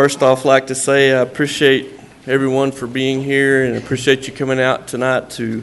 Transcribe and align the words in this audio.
first 0.00 0.22
off, 0.22 0.46
like 0.46 0.68
to 0.68 0.74
say 0.74 1.12
I 1.12 1.20
appreciate 1.20 1.86
everyone 2.26 2.72
for 2.72 2.86
being 2.86 3.22
here 3.22 3.66
and 3.66 3.76
appreciate 3.76 4.26
you 4.26 4.32
coming 4.32 4.58
out 4.58 4.88
tonight 4.88 5.28
to 5.32 5.62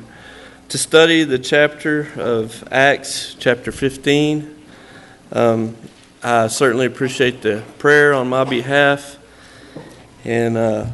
to 0.69 0.77
study 0.77 1.23
the 1.23 1.39
chapter 1.39 2.07
of 2.17 2.63
Acts, 2.71 3.35
chapter 3.39 3.71
15. 3.71 4.63
Um, 5.31 5.75
I 6.21 6.49
certainly 6.49 6.85
appreciate 6.85 7.41
the 7.41 7.63
prayer 7.79 8.13
on 8.13 8.27
my 8.29 8.43
behalf, 8.43 9.17
and 10.23 10.55
uh, 10.55 10.85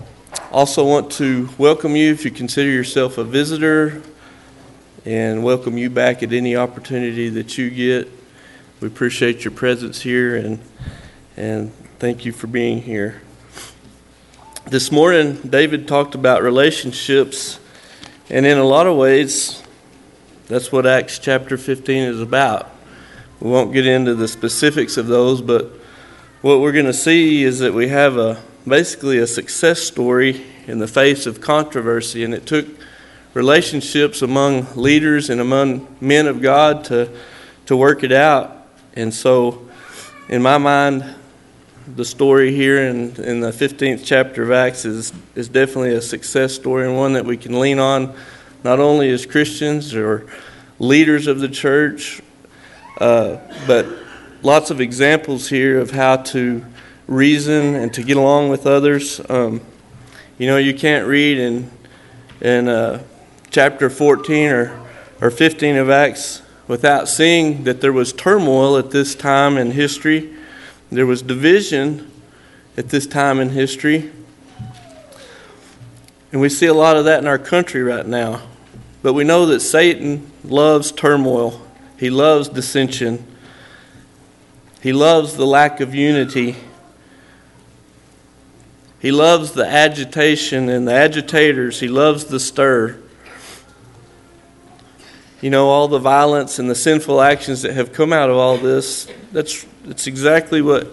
also 0.50 0.88
want 0.88 1.12
to 1.14 1.50
welcome 1.58 1.98
you 1.98 2.14
if 2.14 2.24
you 2.24 2.32
consider 2.32 2.70
yourself 2.70 3.18
a 3.18 3.26
visitor, 3.26 4.02
and 5.04 5.44
welcome 5.44 5.78
you 5.78 5.90
back 5.90 6.24
at 6.24 6.32
any 6.32 6.56
opportunity 6.56 7.28
that 7.28 7.58
you 7.58 7.70
get. 7.70 8.10
We 8.80 8.88
appreciate 8.88 9.44
your 9.44 9.52
presence 9.52 10.02
here, 10.02 10.38
and 10.38 10.62
and 11.36 11.74
thank 12.00 12.24
you 12.24 12.32
for 12.32 12.48
being 12.48 12.82
here. 12.82 13.22
This 14.66 14.94
morning, 14.94 15.36
David 15.36 15.90
talked 15.90 16.16
about 16.16 16.42
relationships, 16.42 17.60
and 18.30 18.46
in 18.46 18.58
a 18.58 18.64
lot 18.64 18.88
of 18.88 18.96
ways, 18.96 19.62
that's 20.48 20.72
what 20.72 20.88
Acts 20.88 21.20
chapter 21.20 21.58
15 21.58 22.04
is 22.04 22.22
about. 22.22 22.72
We 23.42 23.50
won't 23.50 23.74
get 23.74 23.86
into 23.86 24.16
the 24.16 24.30
specifics 24.30 24.96
of 24.96 25.08
those, 25.08 25.42
but 25.42 25.70
what 26.42 26.62
we're 26.62 26.72
going 26.72 26.86
to 26.86 26.94
see 26.94 27.44
is 27.44 27.60
that 27.60 27.74
we 27.74 27.90
have 27.90 28.16
a 28.16 28.42
basically 28.66 29.18
a 29.18 29.28
success 29.28 29.82
story 29.82 30.46
in 30.66 30.80
the 30.80 30.88
face 30.88 31.26
of 31.26 31.42
controversy, 31.42 32.24
and 32.24 32.34
it 32.34 32.46
took 32.46 32.66
relationships 33.34 34.22
among 34.22 34.66
leaders 34.76 35.30
and 35.30 35.42
among 35.42 35.94
men 36.00 36.26
of 36.26 36.42
God 36.42 36.86
to 36.86 37.10
to 37.66 37.76
work 37.76 38.02
it 38.02 38.14
out. 38.14 38.66
And 38.96 39.14
so, 39.14 39.70
in 40.30 40.42
my 40.42 40.58
mind, 40.58 41.16
the 41.88 42.06
story 42.06 42.54
here 42.56 42.88
in, 42.88 43.16
in 43.22 43.42
the 43.42 43.52
15th 43.52 44.04
chapter 44.06 44.44
of 44.44 44.52
Acts 44.52 44.86
is, 44.86 45.12
is 45.36 45.50
definitely 45.50 45.94
a 45.94 46.02
success 46.02 46.54
story 46.54 46.88
and 46.88 46.96
one 46.96 47.14
that 47.14 47.26
we 47.26 47.36
can 47.36 47.60
lean 47.60 47.80
on 47.80 48.16
not 48.64 48.80
only 48.80 49.10
as 49.10 49.26
Christians 49.26 49.94
or 49.94 50.26
leaders 50.80 51.28
of 51.28 51.40
the 51.40 51.50
church, 51.50 52.22
uh, 53.00 53.38
but 53.68 53.86
lots 54.42 54.72
of 54.72 54.80
examples 54.80 55.50
here 55.50 55.80
of 55.80 55.92
how 55.92 56.18
to 56.18 56.66
reason 57.08 57.76
and 57.76 57.94
to 57.94 58.04
get 58.04 58.16
along 58.16 58.50
with 58.50 58.66
others. 58.66 59.20
Um, 59.30 59.62
you 60.38 60.48
know, 60.48 60.58
you 60.58 60.74
can't 60.74 61.06
read 61.06 61.38
in, 61.38 61.70
in 62.40 62.70
uh, 62.70 63.04
chapter 63.50 63.90
14 63.90 64.50
or, 64.50 64.88
or 65.22 65.30
15 65.30 65.76
of 65.76 65.90
Acts 65.90 66.42
without 66.68 67.10
seeing 67.10 67.66
that 67.66 67.82
there 67.82 67.92
was 67.92 68.14
turmoil 68.14 68.78
at 68.78 68.92
this 68.92 69.16
time 69.16 69.58
in 69.58 69.72
history. 69.72 70.34
There 70.94 71.06
was 71.06 71.22
division 71.22 72.12
at 72.78 72.90
this 72.90 73.08
time 73.08 73.40
in 73.40 73.50
history. 73.50 74.12
And 76.32 76.42
we 76.42 76.50
see 76.50 76.66
a 76.66 76.74
lot 76.74 76.98
of 76.98 77.06
that 77.06 77.20
in 77.20 77.28
our 77.28 77.38
country 77.38 77.84
right 77.84 78.06
now. 78.06 78.42
But 79.02 79.14
we 79.14 79.24
know 79.24 79.46
that 79.48 79.60
Satan 79.60 80.32
loves 80.44 80.92
turmoil, 80.92 81.62
he 81.98 82.10
loves 82.10 82.50
dissension, 82.50 83.26
he 84.82 84.92
loves 84.92 85.38
the 85.38 85.46
lack 85.46 85.80
of 85.80 85.96
unity. 85.96 86.58
He 89.00 89.12
loves 89.12 89.52
the 89.52 89.66
agitation 89.66 90.70
and 90.70 90.88
the 90.88 90.94
agitators. 90.94 91.82
He 91.82 91.90
loves 91.90 92.26
the 92.26 92.40
stir. 92.40 92.98
You 95.42 95.50
know, 95.50 95.68
all 95.68 95.90
the 95.90 96.00
violence 96.00 96.58
and 96.58 96.70
the 96.70 96.76
sinful 96.76 97.22
actions 97.22 97.64
that 97.64 97.74
have 97.74 97.92
come 97.92 98.14
out 98.14 98.30
of 98.30 98.38
all 98.38 98.58
this, 98.58 99.10
that's, 99.34 99.66
that's 99.84 100.08
exactly 100.08 100.62
what 100.62 100.88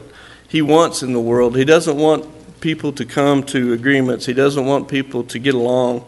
he 0.49 0.63
wants 0.63 1.03
in 1.03 1.13
the 1.13 1.21
world. 1.21 1.57
He 1.57 1.65
doesn't 1.65 1.97
want 1.97 2.61
people 2.61 2.93
to 2.93 3.05
come 3.05 3.43
to 3.45 3.73
agreements, 3.73 4.27
he 4.27 4.33
doesn't 4.33 4.67
want 4.67 4.89
people 4.89 5.25
to 5.25 5.39
get 5.39 5.55
along. 5.55 6.05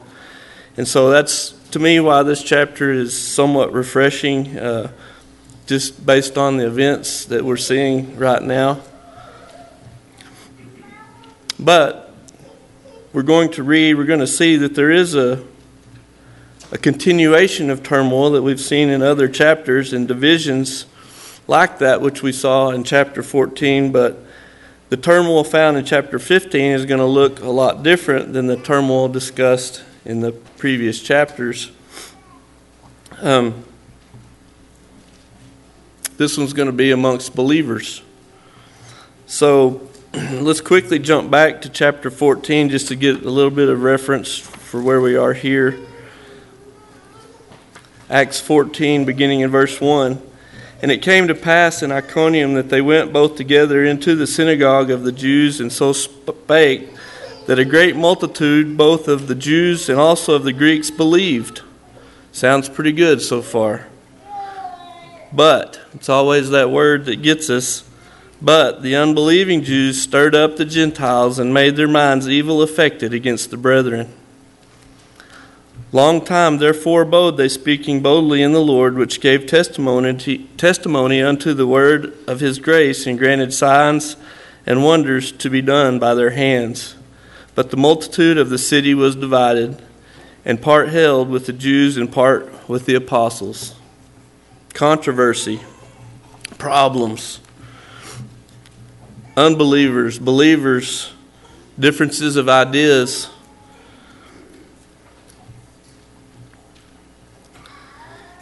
And 0.76 0.86
so 0.88 1.10
that's 1.10 1.52
to 1.70 1.78
me 1.78 2.00
why 2.00 2.22
this 2.22 2.42
chapter 2.42 2.92
is 2.92 3.16
somewhat 3.16 3.72
refreshing, 3.72 4.58
uh, 4.58 4.92
just 5.66 6.04
based 6.04 6.36
on 6.36 6.56
the 6.56 6.66
events 6.66 7.24
that 7.26 7.44
we're 7.44 7.56
seeing 7.56 8.16
right 8.16 8.42
now. 8.42 8.80
But 11.58 12.12
we're 13.12 13.22
going 13.22 13.50
to 13.52 13.62
read, 13.62 13.94
we're 13.94 14.04
going 14.04 14.20
to 14.20 14.26
see 14.26 14.56
that 14.56 14.74
there 14.74 14.90
is 14.90 15.14
a, 15.14 15.44
a 16.72 16.78
continuation 16.78 17.70
of 17.70 17.82
turmoil 17.82 18.30
that 18.30 18.42
we've 18.42 18.60
seen 18.60 18.88
in 18.88 19.02
other 19.02 19.28
chapters 19.28 19.92
and 19.92 20.08
divisions 20.08 20.86
like 21.46 21.78
that, 21.78 22.00
which 22.00 22.22
we 22.22 22.32
saw 22.32 22.70
in 22.70 22.84
chapter 22.84 23.22
14. 23.22 23.92
But 23.92 24.18
the 24.88 24.96
turmoil 24.96 25.44
found 25.44 25.76
in 25.76 25.84
chapter 25.84 26.18
15 26.18 26.72
is 26.72 26.86
going 26.86 27.00
to 27.00 27.06
look 27.06 27.40
a 27.40 27.48
lot 27.48 27.82
different 27.82 28.32
than 28.32 28.46
the 28.46 28.56
turmoil 28.56 29.08
discussed 29.08 29.82
in 30.04 30.20
the 30.20 30.32
previous 30.32 31.00
chapters. 31.00 31.70
Um, 33.20 33.64
this 36.16 36.36
one's 36.36 36.52
going 36.52 36.66
to 36.66 36.72
be 36.72 36.90
amongst 36.90 37.34
believers. 37.34 38.02
So 39.26 39.88
let's 40.12 40.60
quickly 40.60 40.98
jump 40.98 41.30
back 41.30 41.62
to 41.62 41.68
chapter 41.68 42.10
14 42.10 42.68
just 42.68 42.88
to 42.88 42.96
get 42.96 43.24
a 43.24 43.30
little 43.30 43.50
bit 43.50 43.68
of 43.68 43.82
reference 43.82 44.36
for 44.36 44.82
where 44.82 45.00
we 45.00 45.16
are 45.16 45.32
here. 45.32 45.78
Acts 48.10 48.38
14, 48.40 49.06
beginning 49.06 49.40
in 49.40 49.50
verse 49.50 49.80
1. 49.80 50.31
And 50.82 50.90
it 50.90 51.00
came 51.00 51.28
to 51.28 51.34
pass 51.34 51.80
in 51.80 51.92
Iconium 51.92 52.54
that 52.54 52.68
they 52.68 52.80
went 52.80 53.12
both 53.12 53.36
together 53.36 53.84
into 53.84 54.16
the 54.16 54.26
synagogue 54.26 54.90
of 54.90 55.04
the 55.04 55.12
Jews, 55.12 55.60
and 55.60 55.72
so 55.72 55.92
spake 55.92 56.90
that 57.46 57.60
a 57.60 57.64
great 57.64 57.94
multitude, 57.94 58.76
both 58.76 59.06
of 59.06 59.28
the 59.28 59.36
Jews 59.36 59.88
and 59.88 59.98
also 59.98 60.34
of 60.34 60.42
the 60.42 60.52
Greeks, 60.52 60.90
believed. 60.90 61.62
Sounds 62.32 62.68
pretty 62.68 62.92
good 62.92 63.22
so 63.22 63.42
far. 63.42 63.86
But, 65.32 65.80
it's 65.94 66.08
always 66.08 66.50
that 66.50 66.70
word 66.70 67.04
that 67.04 67.22
gets 67.22 67.48
us. 67.48 67.88
But 68.40 68.82
the 68.82 68.96
unbelieving 68.96 69.62
Jews 69.62 70.02
stirred 70.02 70.34
up 70.34 70.56
the 70.56 70.64
Gentiles 70.64 71.38
and 71.38 71.54
made 71.54 71.76
their 71.76 71.88
minds 71.88 72.28
evil 72.28 72.60
affected 72.60 73.14
against 73.14 73.50
the 73.50 73.56
brethren. 73.56 74.12
Long 75.94 76.24
time 76.24 76.56
therefore 76.56 77.02
abode 77.02 77.36
they 77.36 77.50
speaking 77.50 78.00
boldly 78.00 78.42
in 78.42 78.52
the 78.52 78.64
Lord, 78.64 78.96
which 78.96 79.20
gave 79.20 79.46
testimony, 79.46 80.48
testimony 80.56 81.20
unto 81.20 81.52
the 81.52 81.66
word 81.66 82.16
of 82.26 82.40
his 82.40 82.58
grace, 82.58 83.06
and 83.06 83.18
granted 83.18 83.52
signs 83.52 84.16
and 84.64 84.82
wonders 84.82 85.32
to 85.32 85.50
be 85.50 85.60
done 85.60 85.98
by 85.98 86.14
their 86.14 86.30
hands. 86.30 86.94
But 87.54 87.70
the 87.70 87.76
multitude 87.76 88.38
of 88.38 88.48
the 88.48 88.56
city 88.56 88.94
was 88.94 89.14
divided, 89.14 89.82
and 90.46 90.62
part 90.62 90.88
held 90.88 91.28
with 91.28 91.44
the 91.44 91.52
Jews 91.52 91.98
and 91.98 92.10
part 92.10 92.66
with 92.66 92.86
the 92.86 92.94
apostles. 92.94 93.74
Controversy, 94.72 95.60
problems, 96.56 97.40
unbelievers, 99.36 100.18
believers, 100.18 101.12
differences 101.78 102.36
of 102.36 102.48
ideas. 102.48 103.28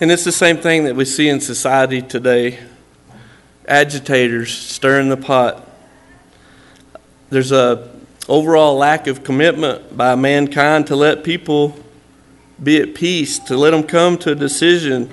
And 0.02 0.10
it's 0.10 0.24
the 0.24 0.32
same 0.32 0.56
thing 0.56 0.84
that 0.84 0.96
we 0.96 1.04
see 1.04 1.28
in 1.28 1.42
society 1.42 2.00
today 2.00 2.58
agitators 3.68 4.50
stirring 4.50 5.10
the 5.10 5.16
pot. 5.18 5.68
There's 7.28 7.52
a 7.52 7.90
overall 8.26 8.76
lack 8.76 9.08
of 9.08 9.22
commitment 9.22 9.94
by 9.94 10.14
mankind 10.14 10.86
to 10.86 10.96
let 10.96 11.22
people 11.22 11.78
be 12.62 12.80
at 12.80 12.94
peace, 12.94 13.38
to 13.40 13.58
let 13.58 13.72
them 13.72 13.82
come 13.82 14.16
to 14.18 14.32
a 14.32 14.34
decision. 14.34 15.10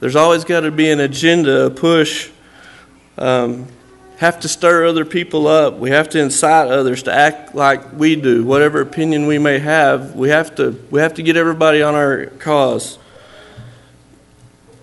There's 0.00 0.16
always 0.16 0.42
got 0.42 0.60
to 0.60 0.72
be 0.72 0.90
an 0.90 0.98
agenda, 0.98 1.66
a 1.66 1.70
push. 1.70 2.28
Um, 3.16 3.68
have 4.16 4.40
to 4.40 4.48
stir 4.48 4.84
other 4.84 5.04
people 5.04 5.46
up. 5.46 5.74
We 5.74 5.90
have 5.90 6.08
to 6.08 6.20
incite 6.20 6.66
others 6.66 7.04
to 7.04 7.12
act 7.12 7.54
like 7.54 7.92
we 7.92 8.16
do, 8.16 8.44
whatever 8.44 8.80
opinion 8.80 9.28
we 9.28 9.38
may 9.38 9.60
have. 9.60 10.16
We 10.16 10.30
have 10.30 10.56
to 10.56 10.72
we 10.90 10.98
have 10.98 11.14
to 11.14 11.22
get 11.22 11.36
everybody 11.36 11.82
on 11.82 11.94
our 11.94 12.26
cause. 12.40 12.98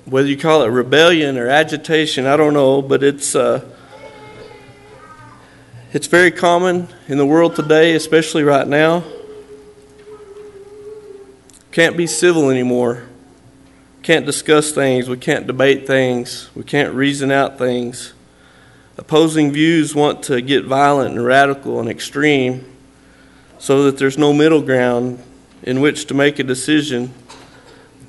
Whether 0.05 0.27
you 0.27 0.37
call 0.37 0.63
it 0.63 0.67
rebellion 0.67 1.37
or 1.37 1.47
agitation, 1.47 2.25
I 2.25 2.35
don't 2.35 2.53
know, 2.53 2.81
but 2.81 3.03
it's 3.03 3.35
uh, 3.35 3.63
it's 5.93 6.07
very 6.07 6.31
common 6.31 6.87
in 7.07 7.17
the 7.17 7.25
world 7.25 7.55
today, 7.55 7.93
especially 7.93 8.43
right 8.43 8.67
now. 8.67 9.03
Can't 11.71 11.95
be 11.95 12.07
civil 12.07 12.49
anymore. 12.49 13.03
Can't 14.01 14.25
discuss 14.25 14.71
things. 14.71 15.07
We 15.07 15.17
can't 15.17 15.45
debate 15.45 15.85
things. 15.85 16.49
We 16.55 16.63
can't 16.63 16.93
reason 16.93 17.31
out 17.31 17.59
things. 17.59 18.13
Opposing 18.97 19.51
views 19.51 19.93
want 19.93 20.23
to 20.23 20.41
get 20.41 20.65
violent 20.65 21.11
and 21.15 21.23
radical 21.23 21.79
and 21.79 21.87
extreme 21.87 22.65
so 23.59 23.83
that 23.83 23.99
there's 23.99 24.17
no 24.17 24.33
middle 24.33 24.61
ground 24.61 25.23
in 25.61 25.79
which 25.79 26.07
to 26.07 26.13
make 26.15 26.39
a 26.39 26.43
decision. 26.43 27.13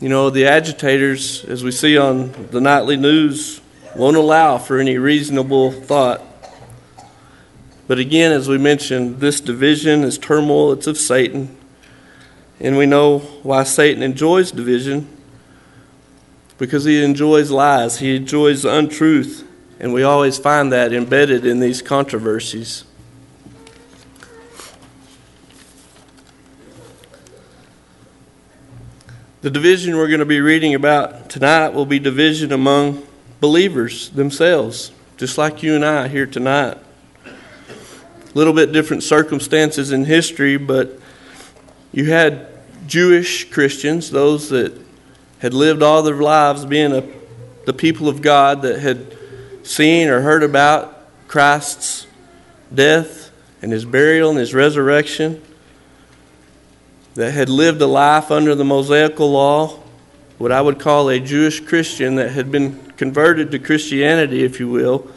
You 0.03 0.09
know, 0.09 0.31
the 0.31 0.47
agitators, 0.47 1.45
as 1.45 1.63
we 1.63 1.71
see 1.71 1.97
on 1.97 2.33
the 2.51 2.61
nightly 2.61 2.97
news, 2.97 3.61
won't 3.95 4.17
allow 4.17 4.59
for 4.59 4.81
any 4.81 4.99
reasonable 4.99 5.71
thought. 5.71 6.21
But 7.87 8.01
again, 8.01 8.33
as 8.33 8.49
we 8.49 8.59
mentioned, 8.59 9.21
this 9.21 9.41
division 9.41 10.03
is 10.03 10.19
turmoil, 10.19 10.73
it's 10.73 10.89
of 10.89 10.99
Satan. 10.99 11.57
And 12.59 12.77
we 12.77 12.85
know 12.85 13.21
why 13.45 13.63
Satan 13.63 14.03
enjoys 14.03 14.51
division 14.51 15.09
because 16.59 16.85
he 16.85 17.05
enjoys 17.05 17.53
lies, 17.53 18.01
he 18.01 18.17
enjoys 18.17 18.65
untruth, 18.65 19.47
and 19.79 19.93
we 19.93 20.03
always 20.03 20.37
find 20.37 20.73
that 20.73 20.93
embedded 20.93 21.47
in 21.47 21.61
these 21.61 21.81
controversies. 21.81 22.83
The 29.43 29.51
division 29.51 29.97
we're 29.97 30.07
going 30.07 30.21
to 30.21 30.25
be 30.25 30.41
reading 30.41 30.73
about 30.77 31.29
tonight 31.29 31.71
will 31.71 31.85
be 31.85 31.99
division 31.99 32.53
among 32.53 33.05
believers 33.41 34.09
themselves, 34.11 34.93
just 35.17 35.37
like 35.37 35.65
you 35.65 35.75
and 35.75 35.85
I 35.85 36.07
here 36.07 36.27
tonight. 36.27 36.79
A 37.27 38.35
little 38.35 38.53
bit 38.53 38.71
different 38.71 39.03
circumstances 39.03 39.91
in 39.91 40.05
history, 40.05 40.59
but 40.59 40.97
you 41.91 42.05
had 42.05 42.47
Jewish 42.87 43.51
Christians, 43.51 44.13
those 44.13 44.49
that 44.51 44.81
had 45.41 45.55
lived 45.55 45.83
all 45.83 46.05
their 46.05 46.23
lives 46.23 46.65
being 46.65 46.93
a, 46.93 47.03
the 47.67 47.73
people 47.73 48.09
of 48.09 48.23
God 48.23 48.63
that 48.63 48.79
had 48.79 49.17
seen 49.65 50.07
or 50.07 50.21
heard 50.21 50.45
about 50.45 51.05
Christ's 51.27 52.07
death 52.73 53.33
and 53.61 53.73
his 53.73 53.85
burial 53.85 54.31
and 54.31 54.39
his 54.39 54.55
resurrection, 54.55 55.43
that 57.15 57.33
had 57.33 57.49
lived 57.49 57.81
a 57.81 57.87
life 57.87 58.31
under 58.31 58.55
the 58.55 58.65
Mosaical 58.65 59.31
law, 59.31 59.79
what 60.39 60.53
I 60.53 60.61
would 60.61 60.79
call 60.79 61.09
a 61.09 61.21
Jewish 61.21 61.61
Christian 61.61 62.17
that 62.17 62.31
had 62.31 62.51
been 62.51 62.93
converted 62.97 63.51
to 63.51 63.59
Christianity, 63.59 64.45
if 64.45 64.59
you 64.59 64.69
will, 64.69 65.09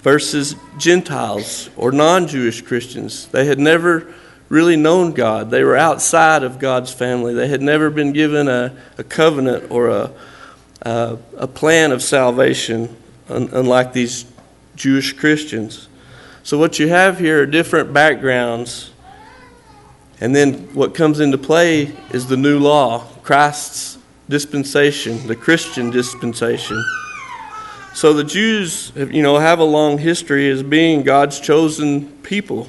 versus 0.00 0.54
Gentiles 0.78 1.70
or 1.76 1.92
non 1.92 2.26
Jewish 2.26 2.62
Christians. 2.62 3.26
They 3.28 3.44
had 3.44 3.58
never 3.58 4.12
really 4.48 4.76
known 4.76 5.12
God. 5.12 5.50
They 5.50 5.62
were 5.62 5.76
outside 5.76 6.42
of 6.42 6.58
God's 6.58 6.92
family. 6.92 7.32
They 7.34 7.48
had 7.48 7.62
never 7.62 7.88
been 7.88 8.12
given 8.12 8.48
a, 8.48 8.76
a 8.98 9.04
covenant 9.04 9.70
or 9.70 9.88
a, 9.88 10.10
a, 10.82 11.18
a 11.36 11.46
plan 11.46 11.92
of 11.92 12.02
salvation, 12.02 12.94
un, 13.28 13.48
unlike 13.52 13.92
these 13.92 14.24
Jewish 14.74 15.12
Christians. 15.12 15.88
So, 16.42 16.58
what 16.58 16.78
you 16.78 16.88
have 16.88 17.18
here 17.18 17.42
are 17.42 17.46
different 17.46 17.92
backgrounds. 17.92 18.89
And 20.20 20.36
then 20.36 20.74
what 20.74 20.94
comes 20.94 21.18
into 21.18 21.38
play 21.38 21.96
is 22.10 22.26
the 22.26 22.36
new 22.36 22.58
law, 22.58 23.06
Christ's 23.22 23.98
dispensation, 24.28 25.26
the 25.26 25.36
Christian 25.36 25.90
dispensation. 25.90 26.84
So 27.94 28.12
the 28.12 28.24
Jews, 28.24 28.92
you 28.94 29.22
know, 29.22 29.38
have 29.38 29.58
a 29.58 29.64
long 29.64 29.98
history 29.98 30.48
as 30.50 30.62
being 30.62 31.02
God's 31.02 31.40
chosen 31.40 32.08
people. 32.22 32.68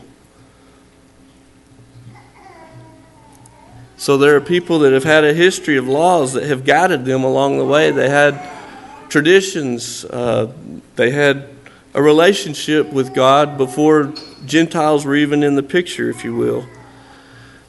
So 3.97 4.17
there 4.17 4.35
are 4.35 4.41
people 4.41 4.79
that 4.79 4.93
have 4.93 5.03
had 5.03 5.23
a 5.23 5.33
history 5.33 5.77
of 5.77 5.87
laws 5.87 6.33
that 6.33 6.45
have 6.45 6.65
guided 6.65 7.05
them 7.05 7.23
along 7.23 7.59
the 7.59 7.65
way. 7.65 7.91
They 7.91 8.09
had 8.09 8.41
traditions, 9.09 10.05
uh, 10.05 10.51
they 10.95 11.11
had 11.11 11.49
a 11.93 12.01
relationship 12.01 12.91
with 12.91 13.13
God 13.13 13.57
before 13.57 14.13
Gentiles 14.45 15.05
were 15.05 15.15
even 15.15 15.43
in 15.43 15.53
the 15.53 15.61
picture, 15.61 16.09
if 16.09 16.23
you 16.23 16.35
will. 16.35 16.65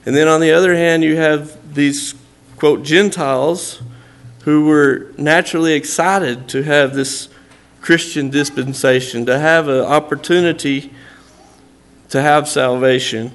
And 0.04 0.16
then 0.16 0.28
on 0.28 0.40
the 0.40 0.52
other 0.52 0.74
hand, 0.74 1.04
you 1.04 1.16
have 1.16 1.74
these, 1.74 2.14
quote, 2.56 2.82
Gentiles 2.82 3.82
who 4.44 4.66
were 4.66 5.12
naturally 5.16 5.74
excited 5.74 6.48
to 6.48 6.62
have 6.62 6.94
this 6.94 7.28
Christian 7.80 8.30
dispensation, 8.30 9.26
to 9.26 9.38
have 9.38 9.68
an 9.68 9.80
opportunity 9.80 10.92
to 12.08 12.20
have 12.20 12.48
salvation. 12.48 13.32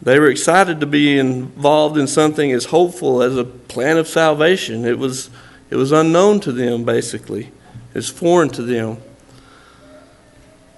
They 0.00 0.18
were 0.18 0.28
excited 0.28 0.80
to 0.80 0.86
be 0.86 1.18
involved 1.18 1.98
in 1.98 2.06
something 2.06 2.52
as 2.52 2.66
hopeful 2.66 3.22
as 3.22 3.36
a 3.36 3.44
plan 3.44 3.96
of 3.98 4.08
salvation. 4.08 4.84
It 4.84 4.98
was, 4.98 5.30
it 5.70 5.76
was 5.76 5.92
unknown 5.92 6.40
to 6.40 6.52
them, 6.52 6.84
basically, 6.84 7.46
it 7.46 7.94
was 7.94 8.08
foreign 8.08 8.48
to 8.50 8.62
them. 8.62 8.98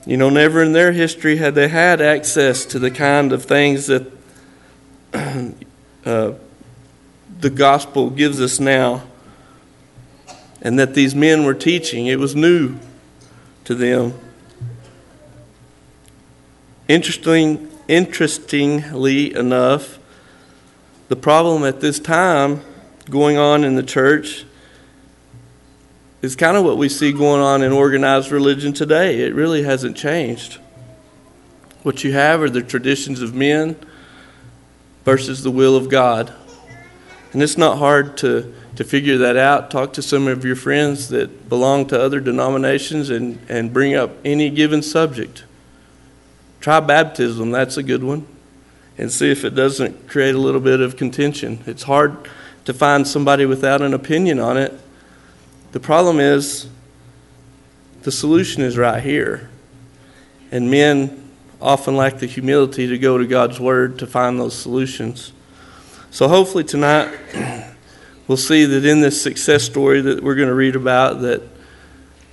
You 0.07 0.17
know, 0.17 0.31
never 0.31 0.63
in 0.63 0.73
their 0.73 0.93
history 0.93 1.37
had 1.37 1.55
they 1.55 1.69
had 1.69 2.01
access 2.01 2.65
to 2.67 2.79
the 2.79 2.91
kind 2.91 3.33
of 3.33 3.45
things 3.45 3.87
that 3.89 4.11
uh, 6.05 6.33
the 7.41 7.51
gospel 7.51 8.11
gives 8.11 8.41
us 8.41 8.61
now 8.61 9.03
and 10.63 10.79
that 10.79 10.95
these 10.95 11.15
men 11.15 11.45
were 11.45 11.55
teaching. 11.55 12.07
It 12.07 12.19
was 12.19 12.37
new 12.37 12.79
to 13.65 13.75
them. 13.75 14.15
Interesting 16.89 17.71
Interestingly 17.91 19.35
enough, 19.35 19.99
the 21.09 21.17
problem 21.17 21.65
at 21.65 21.81
this 21.81 21.99
time 21.99 22.61
going 23.11 23.37
on 23.37 23.65
in 23.65 23.75
the 23.75 23.83
church 23.83 24.45
is 26.23 26.37
kind 26.37 26.57
of 26.57 26.65
what 26.65 26.77
we 26.77 26.89
see 26.89 27.11
going 27.11 27.43
on 27.43 27.65
in 27.65 27.73
organized 27.73 28.31
religion 28.31 28.73
today. 28.73 29.23
It 29.23 29.35
really 29.35 29.65
hasn't 29.65 29.97
changed. 29.97 30.59
What 31.83 32.05
you 32.05 32.13
have 32.13 32.43
are 32.43 32.49
the 32.49 32.63
traditions 32.63 33.23
of 33.23 33.35
men 33.35 33.75
versus 35.05 35.43
the 35.43 35.51
will 35.51 35.77
of 35.77 35.89
God. 35.89 36.33
And 37.33 37.43
it's 37.43 37.57
not 37.57 37.79
hard 37.79 38.17
to, 38.19 38.53
to 38.77 38.85
figure 38.85 39.19
that 39.19 39.37
out. 39.37 39.71
Talk 39.71 39.93
to 39.95 40.03
some 40.03 40.27
of 40.27 40.45
your 40.45 40.57
friends 40.57 41.09
that 41.11 41.49
belong 41.49 41.87
to 41.89 42.01
other 42.01 42.21
denominations 42.21 43.11
and, 43.11 43.39
and 43.49 43.73
bring 43.73 43.95
up 43.95 44.11
any 44.25 44.51
given 44.51 44.83
subject. 44.83 45.45
Try 46.61 46.81
baptism, 46.81 47.51
that's 47.53 47.77
a 47.77 47.83
good 47.83 48.05
one, 48.05 48.27
and 48.99 49.11
see 49.11 49.31
if 49.31 49.45
it 49.45 49.55
doesn't 49.55 50.09
create 50.09 50.35
a 50.35 50.39
little 50.39 50.61
bit 50.61 50.81
of 50.81 50.97
contention. 50.97 51.63
It's 51.67 51.85
hard 51.85 52.29
to 52.67 52.75
find 52.75 53.07
somebody 53.07 53.47
without 53.47 53.81
an 53.81 53.95
opinion 53.95 54.39
on 54.39 54.57
it. 54.57 54.79
The 55.73 55.81
problem 55.81 56.21
is 56.21 56.69
the 58.03 58.13
solution 58.13 58.63
is 58.63 58.77
right 58.77 59.03
here. 59.03 59.49
And 60.51 60.71
men 60.71 61.20
often 61.61 61.97
lack 61.97 62.19
the 62.19 62.27
humility 62.27 62.87
to 62.87 62.99
go 62.99 63.19
to 63.19 63.27
God's 63.27 63.61
Word 63.61 63.99
to 63.99 64.07
find 64.07 64.39
those 64.39 64.57
solutions. 64.57 65.33
So 66.11 66.29
hopefully 66.29 66.65
tonight 66.65 67.17
we'll 68.29 68.37
see 68.37 68.65
that 68.65 68.85
in 68.85 69.01
this 69.01 69.21
success 69.21 69.65
story 69.65 70.01
that 70.01 70.23
we're 70.23 70.35
going 70.35 70.49
to 70.49 70.55
read 70.55 70.77
about 70.77 71.21
that 71.23 71.43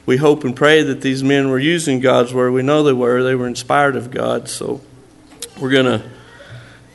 we 0.06 0.18
hope 0.18 0.46
and 0.46 0.56
pray 0.56 0.84
that 0.84 1.02
these 1.02 1.22
men 1.22 1.50
were 1.50 1.60
using 1.60 2.00
God's 2.00 2.34
word. 2.34 2.52
We 2.52 2.64
know 2.64 2.82
they 2.82 2.94
were. 2.94 3.24
They 3.24 3.36
were 3.36 3.48
inspired 3.48 3.98
of 3.98 4.10
God. 4.10 4.48
So 4.48 4.80
we're 5.60 5.70
going 5.70 5.86
to 5.86 6.10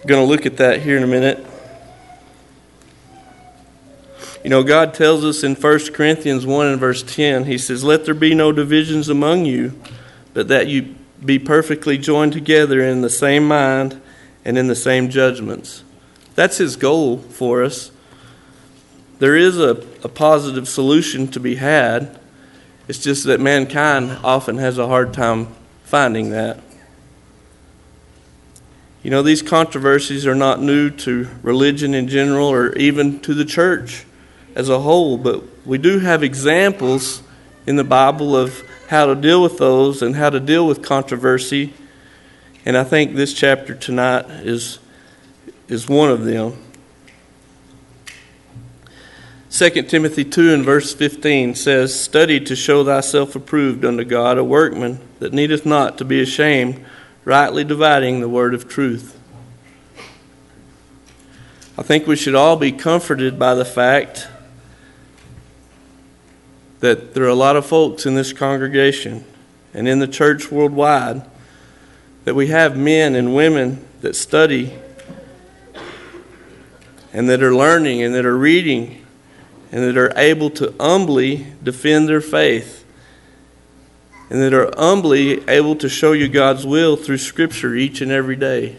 going 0.07 0.25
to 0.25 0.29
look 0.29 0.47
at 0.47 0.57
that 0.57 0.83
here 0.83 0.97
in 0.97 1.03
a 1.03 1.07
minute. 1.07 1.47
You 4.43 4.51
know, 4.51 4.65
God 4.65 4.95
tells 4.95 5.25
us 5.25 5.45
in 5.45 5.55
1 5.55 5.93
Corinthians 5.93 6.45
1 6.45 6.67
and 6.67 6.81
verse 6.81 7.03
10, 7.05 7.45
He 7.45 7.57
says, 7.59 7.85
Let 7.85 8.05
there 8.05 8.15
be 8.15 8.35
no 8.35 8.51
divisions 8.51 9.09
among 9.09 9.45
you, 9.45 9.81
but 10.35 10.49
that 10.49 10.67
you 10.67 10.97
be 11.25 11.38
perfectly 11.38 11.99
joined 11.99 12.33
together 12.33 12.81
in 12.81 13.00
the 13.00 13.11
same 13.11 13.47
mind 13.47 14.00
and 14.45 14.59
in 14.59 14.67
the 14.67 14.75
same 14.75 15.09
judgments. 15.09 15.85
That's 16.35 16.59
His 16.59 16.76
goal 16.76 17.19
for 17.19 17.62
us. 17.62 17.91
There 19.19 19.37
is 19.37 19.59
a, 19.59 19.87
a 20.02 20.09
positive 20.09 20.69
solution 20.69 21.29
to 21.29 21.41
be 21.41 21.57
had. 21.57 22.19
It's 22.88 22.99
just 22.99 23.25
that 23.25 23.41
mankind 23.41 24.19
often 24.25 24.59
has 24.59 24.79
a 24.79 24.88
hard 24.88 25.14
time 25.14 25.49
finding 25.85 26.31
that. 26.31 26.61
You 29.02 29.11
know, 29.11 29.23
these 29.23 29.43
controversies 29.43 30.26
are 30.26 30.35
not 30.35 30.61
new 30.61 30.91
to 30.91 31.29
religion 31.43 31.95
in 31.95 32.09
general 32.09 32.49
or 32.49 32.73
even 32.76 33.21
to 33.21 33.35
the 33.35 33.45
church 33.45 34.05
as 34.55 34.69
a 34.69 34.81
whole, 34.81 35.17
but 35.17 35.45
we 35.67 35.79
do 35.79 35.99
have 35.99 36.23
examples 36.23 37.23
in 37.67 37.76
the 37.76 37.85
Bible 37.85 38.37
of 38.37 38.62
how 38.89 39.07
to 39.07 39.15
deal 39.15 39.43
with 39.43 39.59
those 39.59 40.03
and 40.03 40.17
how 40.17 40.31
to 40.31 40.41
deal 40.41 40.67
with 40.67 40.83
controversy. 40.83 41.73
And 42.65 42.77
I 42.77 42.85
think 42.85 43.15
this 43.15 43.33
chapter 43.33 43.75
tonight 43.75 44.27
is, 44.29 44.79
is 45.69 45.89
one 45.89 46.11
of 46.11 46.25
them. 46.25 46.57
2 49.51 49.71
Timothy 49.83 50.25
2 50.25 50.55
and 50.55 50.65
verse 50.65 50.95
15 50.95 51.55
says, 51.55 51.99
Study 51.99 52.41
to 52.41 52.57
show 52.57 52.85
thyself 52.85 53.37
approved 53.37 53.85
unto 53.85 54.03
God, 54.03 54.39
a 54.39 54.45
workman 54.45 54.99
that 55.19 55.35
needeth 55.35 55.67
not 55.67 55.99
to 55.99 56.07
be 56.07 56.23
ashamed, 56.23 56.83
rightly 57.25 57.62
dividing 57.62 58.21
the 58.21 58.31
word 58.31 58.55
of 58.55 58.67
truth. 58.67 59.19
I 61.77 61.83
think 61.83 62.07
we 62.07 62.17
should 62.17 62.35
all 62.35 62.57
be 62.57 62.73
comforted 62.73 63.39
by 63.39 63.55
the 63.55 63.65
fact 63.65 64.29
that 66.83 67.15
there 67.15 67.23
are 67.23 67.29
a 67.29 67.35
lot 67.35 67.55
of 67.55 67.65
folks 67.65 68.07
in 68.07 68.17
this 68.17 68.33
congregation 68.33 69.25
and 69.73 69.87
in 69.87 70.01
the 70.01 70.09
church 70.09 70.51
worldwide 70.51 71.23
that 72.25 72.35
we 72.35 72.49
have 72.49 72.77
men 72.77 73.15
and 73.15 73.37
women 73.37 73.87
that 74.01 74.17
study 74.17 74.77
and 77.12 77.29
that 77.29 77.41
are 77.41 77.55
learning 77.55 78.03
and 78.03 78.12
that 78.12 78.27
are 78.27 78.37
reading 78.37 79.07
and 79.71 79.85
that 79.85 79.97
are 79.97 80.12
able 80.17 80.51
to 80.51 80.75
humbly 80.81 81.47
defend 81.62 82.09
their 82.09 82.21
faith 82.21 82.85
and 84.29 84.43
that 84.43 84.53
are 84.53 84.73
humbly 84.77 85.49
able 85.49 85.77
to 85.77 85.89
show 85.89 86.11
you 86.11 86.27
God's 86.27 86.67
will 86.67 86.97
through 86.97 87.19
Scripture 87.19 87.77
each 87.77 88.01
and 88.01 88.11
every 88.11 88.35
day. 88.35 88.77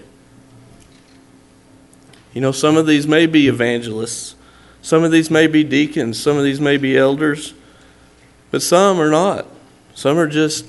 You 2.33 2.41
know, 2.41 2.51
some 2.51 2.75
of 2.75 2.86
these 2.86 3.07
may 3.07 3.27
be 3.27 3.48
evangelists, 3.48 4.36
some 4.81 5.05
of 5.05 5.12
these 5.12 5.31
may 5.31 5.48
be 5.48 5.63
deacons, 5.63 6.22
some 6.22 6.36
of 6.36 6.43
these 6.43 6.60
may 6.60 6.75
be 6.75 6.98
elders, 6.98 7.53
but 8.53 8.62
some 8.62 9.01
are 9.01 9.10
not. 9.10 9.48
Some 9.95 10.19
are 10.19 10.27
just 10.27 10.67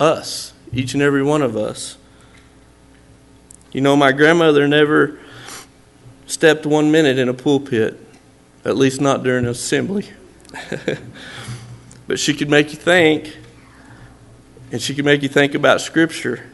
us, 0.00 0.54
each 0.72 0.94
and 0.94 1.02
every 1.02 1.22
one 1.22 1.42
of 1.42 1.58
us. 1.58 1.98
You 3.70 3.82
know, 3.82 3.96
my 3.96 4.12
grandmother 4.12 4.66
never 4.66 5.18
stepped 6.26 6.64
one 6.64 6.90
minute 6.90 7.18
in 7.18 7.28
a 7.28 7.34
pulpit, 7.34 8.00
at 8.64 8.78
least 8.78 8.98
not 8.98 9.22
during 9.22 9.44
assembly. 9.44 10.08
but 12.06 12.18
she 12.18 12.32
could 12.32 12.48
make 12.48 12.70
you 12.70 12.78
think, 12.78 13.36
and 14.70 14.80
she 14.80 14.94
could 14.94 15.04
make 15.04 15.20
you 15.22 15.28
think 15.28 15.52
about 15.52 15.82
Scripture. 15.82 16.48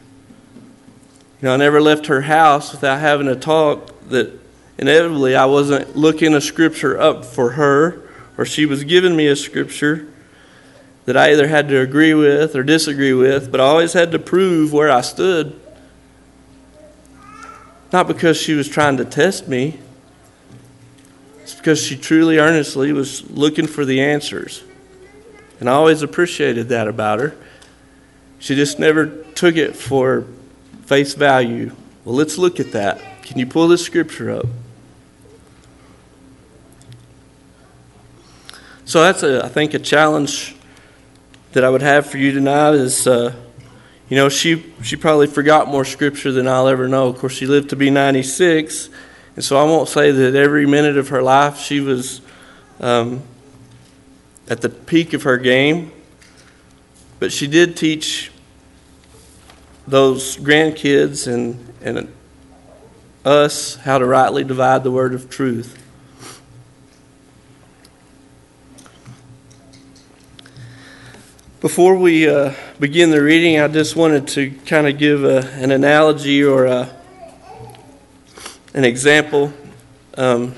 You 1.41 1.47
know, 1.47 1.53
I 1.53 1.55
never 1.55 1.79
left 1.79 2.07
her 2.07 2.19
house 2.19 2.73
without 2.73 2.99
having 2.99 3.29
a 3.29 3.35
talk 3.37 4.09
that 4.09 4.37
inevitably 4.77 5.37
I 5.37 5.45
wasn't 5.45 5.95
looking 5.95 6.33
a 6.33 6.41
Scripture 6.41 6.99
up 6.99 7.23
for 7.23 7.51
her, 7.51 8.08
or 8.39 8.45
she 8.45 8.65
was 8.65 8.85
giving 8.85 9.17
me 9.17 9.27
a 9.27 9.35
Scripture 9.35 10.07
that 11.03 11.17
I 11.17 11.33
either 11.33 11.49
had 11.49 11.67
to 11.67 11.81
agree 11.81 12.13
with 12.13 12.55
or 12.55 12.63
disagree 12.63 13.11
with, 13.11 13.51
but 13.51 13.59
I 13.59 13.65
always 13.65 13.91
had 13.91 14.13
to 14.13 14.19
prove 14.19 14.71
where 14.71 14.89
I 14.89 15.01
stood. 15.01 15.59
Not 17.91 18.07
because 18.07 18.37
she 18.37 18.53
was 18.53 18.69
trying 18.69 18.95
to 18.95 19.03
test 19.03 19.49
me, 19.49 19.77
it's 21.41 21.53
because 21.53 21.85
she 21.85 21.97
truly, 21.97 22.37
earnestly 22.37 22.93
was 22.93 23.29
looking 23.29 23.67
for 23.67 23.83
the 23.83 23.99
answers. 23.99 24.63
And 25.59 25.69
I 25.69 25.73
always 25.73 26.01
appreciated 26.01 26.69
that 26.69 26.87
about 26.87 27.19
her. 27.19 27.35
She 28.39 28.55
just 28.55 28.79
never 28.79 29.07
took 29.33 29.57
it 29.57 29.75
for 29.75 30.25
face 30.85 31.13
value. 31.13 31.75
Well, 32.05 32.15
let's 32.15 32.37
look 32.37 32.61
at 32.61 32.71
that. 32.71 33.01
Can 33.23 33.37
you 33.37 33.47
pull 33.47 33.67
this 33.67 33.83
scripture 33.83 34.31
up? 34.31 34.45
So 38.89 39.01
that's, 39.01 39.21
a, 39.21 39.45
I 39.45 39.49
think, 39.49 39.75
a 39.75 39.79
challenge 39.79 40.55
that 41.51 41.63
I 41.63 41.69
would 41.69 41.83
have 41.83 42.07
for 42.07 42.17
you 42.17 42.31
tonight 42.31 42.73
is, 42.73 43.05
uh, 43.05 43.35
you 44.09 44.17
know, 44.17 44.29
she 44.29 44.65
she 44.81 44.95
probably 44.95 45.27
forgot 45.27 45.67
more 45.67 45.85
scripture 45.85 46.31
than 46.31 46.47
I'll 46.47 46.67
ever 46.67 46.87
know. 46.87 47.07
Of 47.07 47.19
course, 47.19 47.33
she 47.33 47.45
lived 47.45 47.69
to 47.69 47.75
be 47.75 47.91
96, 47.91 48.89
and 49.35 49.45
so 49.45 49.57
I 49.57 49.63
won't 49.63 49.89
say 49.89 50.09
that 50.09 50.33
every 50.33 50.65
minute 50.65 50.97
of 50.97 51.09
her 51.09 51.21
life 51.21 51.59
she 51.59 51.81
was 51.81 52.21
um, 52.79 53.21
at 54.47 54.61
the 54.61 54.69
peak 54.69 55.13
of 55.13 55.21
her 55.21 55.37
game, 55.37 55.91
but 57.19 57.31
she 57.31 57.45
did 57.45 57.77
teach 57.77 58.31
those 59.87 60.35
grandkids 60.35 61.31
and 61.31 61.73
and 61.83 62.11
us 63.23 63.75
how 63.75 63.99
to 63.99 64.05
rightly 64.07 64.43
divide 64.43 64.83
the 64.83 64.89
word 64.89 65.13
of 65.13 65.29
truth. 65.29 65.79
Before 71.61 71.97
we 71.97 72.25
uh, 72.25 72.53
begin 72.79 73.09
the 73.09 73.21
reading, 73.21 73.59
I 73.59 73.67
just 73.67 73.97
wanted 73.97 74.29
to 74.29 74.51
kind 74.65 74.87
of 74.87 74.97
give 74.97 75.25
a, 75.25 75.39
an 75.55 75.71
analogy 75.71 76.41
or 76.41 76.63
a, 76.63 76.89
an 78.73 78.85
example. 78.85 79.51
Um, 80.15 80.55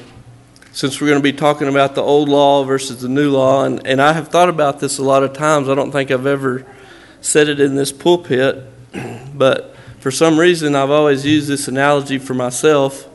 since 0.73 1.01
we're 1.01 1.07
going 1.07 1.19
to 1.19 1.23
be 1.23 1.33
talking 1.33 1.67
about 1.67 1.95
the 1.95 2.03
old 2.03 2.29
law 2.29 2.63
versus 2.65 3.01
the 3.01 3.09
new 3.09 3.31
law, 3.31 3.63
and, 3.63 3.83
and 3.87 3.99
I 3.99 4.13
have 4.13 4.27
thought 4.27 4.47
about 4.47 4.79
this 4.79 4.99
a 4.99 5.03
lot 5.03 5.23
of 5.23 5.33
times. 5.33 5.69
I 5.69 5.73
don't 5.73 5.91
think 5.91 6.11
I've 6.11 6.27
ever 6.27 6.67
said 7.19 7.49
it 7.49 7.59
in 7.59 7.73
this 7.73 7.91
pulpit, 7.91 8.63
but 9.33 9.75
for 10.01 10.11
some 10.11 10.39
reason 10.39 10.75
I've 10.75 10.91
always 10.91 11.25
used 11.25 11.47
this 11.47 11.67
analogy 11.67 12.19
for 12.19 12.35
myself. 12.35 13.07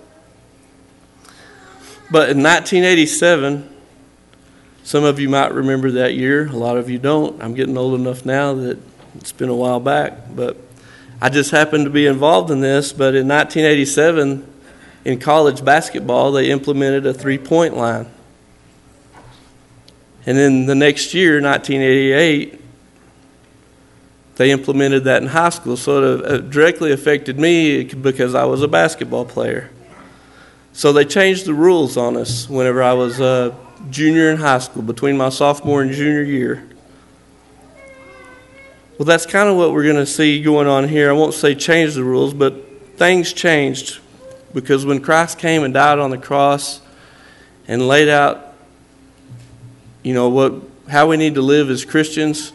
But 2.10 2.30
in 2.30 2.42
1987, 2.42 3.75
some 4.86 5.02
of 5.02 5.18
you 5.18 5.28
might 5.28 5.52
remember 5.52 5.90
that 5.90 6.14
year, 6.14 6.46
a 6.46 6.52
lot 6.52 6.76
of 6.76 6.88
you 6.88 6.96
don't. 6.96 7.42
I'm 7.42 7.54
getting 7.54 7.76
old 7.76 7.98
enough 7.98 8.24
now 8.24 8.54
that 8.54 8.78
it's 9.16 9.32
been 9.32 9.48
a 9.48 9.54
while 9.54 9.80
back, 9.80 10.32
but 10.32 10.56
I 11.20 11.28
just 11.28 11.50
happened 11.50 11.86
to 11.86 11.90
be 11.90 12.06
involved 12.06 12.52
in 12.52 12.60
this. 12.60 12.92
But 12.92 13.16
in 13.16 13.26
1987, 13.26 14.48
in 15.04 15.18
college 15.18 15.64
basketball, 15.64 16.30
they 16.30 16.52
implemented 16.52 17.04
a 17.04 17.12
three 17.12 17.36
point 17.36 17.76
line. 17.76 18.06
And 20.24 20.38
then 20.38 20.66
the 20.66 20.76
next 20.76 21.14
year, 21.14 21.42
1988, 21.42 22.60
they 24.36 24.52
implemented 24.52 25.02
that 25.02 25.20
in 25.20 25.26
high 25.30 25.48
school. 25.48 25.76
So 25.76 26.18
it 26.18 26.50
directly 26.50 26.92
affected 26.92 27.40
me 27.40 27.82
because 27.82 28.36
I 28.36 28.44
was 28.44 28.62
a 28.62 28.68
basketball 28.68 29.24
player. 29.24 29.68
So 30.72 30.92
they 30.92 31.04
changed 31.04 31.44
the 31.44 31.54
rules 31.54 31.96
on 31.96 32.16
us 32.16 32.48
whenever 32.48 32.84
I 32.84 32.92
was 32.92 33.20
uh, 33.20 33.52
junior 33.90 34.30
in 34.30 34.37
high 34.37 34.59
school, 34.59 34.83
between 34.83 35.16
my 35.16 35.28
sophomore 35.28 35.83
and 35.83 35.92
junior 35.92 36.23
year. 36.23 36.68
Well, 38.99 39.06
that's 39.06 39.26
kind 39.26 39.49
of 39.49 39.56
what 39.56 39.73
we're 39.73 39.85
going 39.85 39.97
to 39.97 40.06
see 40.06 40.42
going 40.42 40.66
on 40.66 40.88
here. 40.88 41.11
I 41.11 41.12
won't 41.12 41.35
say 41.35 41.54
change 41.54 41.95
the 41.95 42.04
rules, 42.04 42.33
but 42.33 42.97
things 42.97 43.33
changed 43.33 44.00
because 44.54 44.87
when 44.87 45.02
Christ 45.02 45.38
came 45.38 45.64
and 45.64 45.75
died 45.75 45.99
on 45.99 46.11
the 46.11 46.18
cross 46.18 46.80
and 47.68 47.87
laid 47.87 48.09
out, 48.09 48.54
you 50.02 50.14
know, 50.14 50.28
what 50.28 50.54
how 50.88 51.09
we 51.09 51.16
need 51.16 51.35
to 51.35 51.42
live 51.42 51.68
as 51.68 51.85
Christians, 51.85 52.52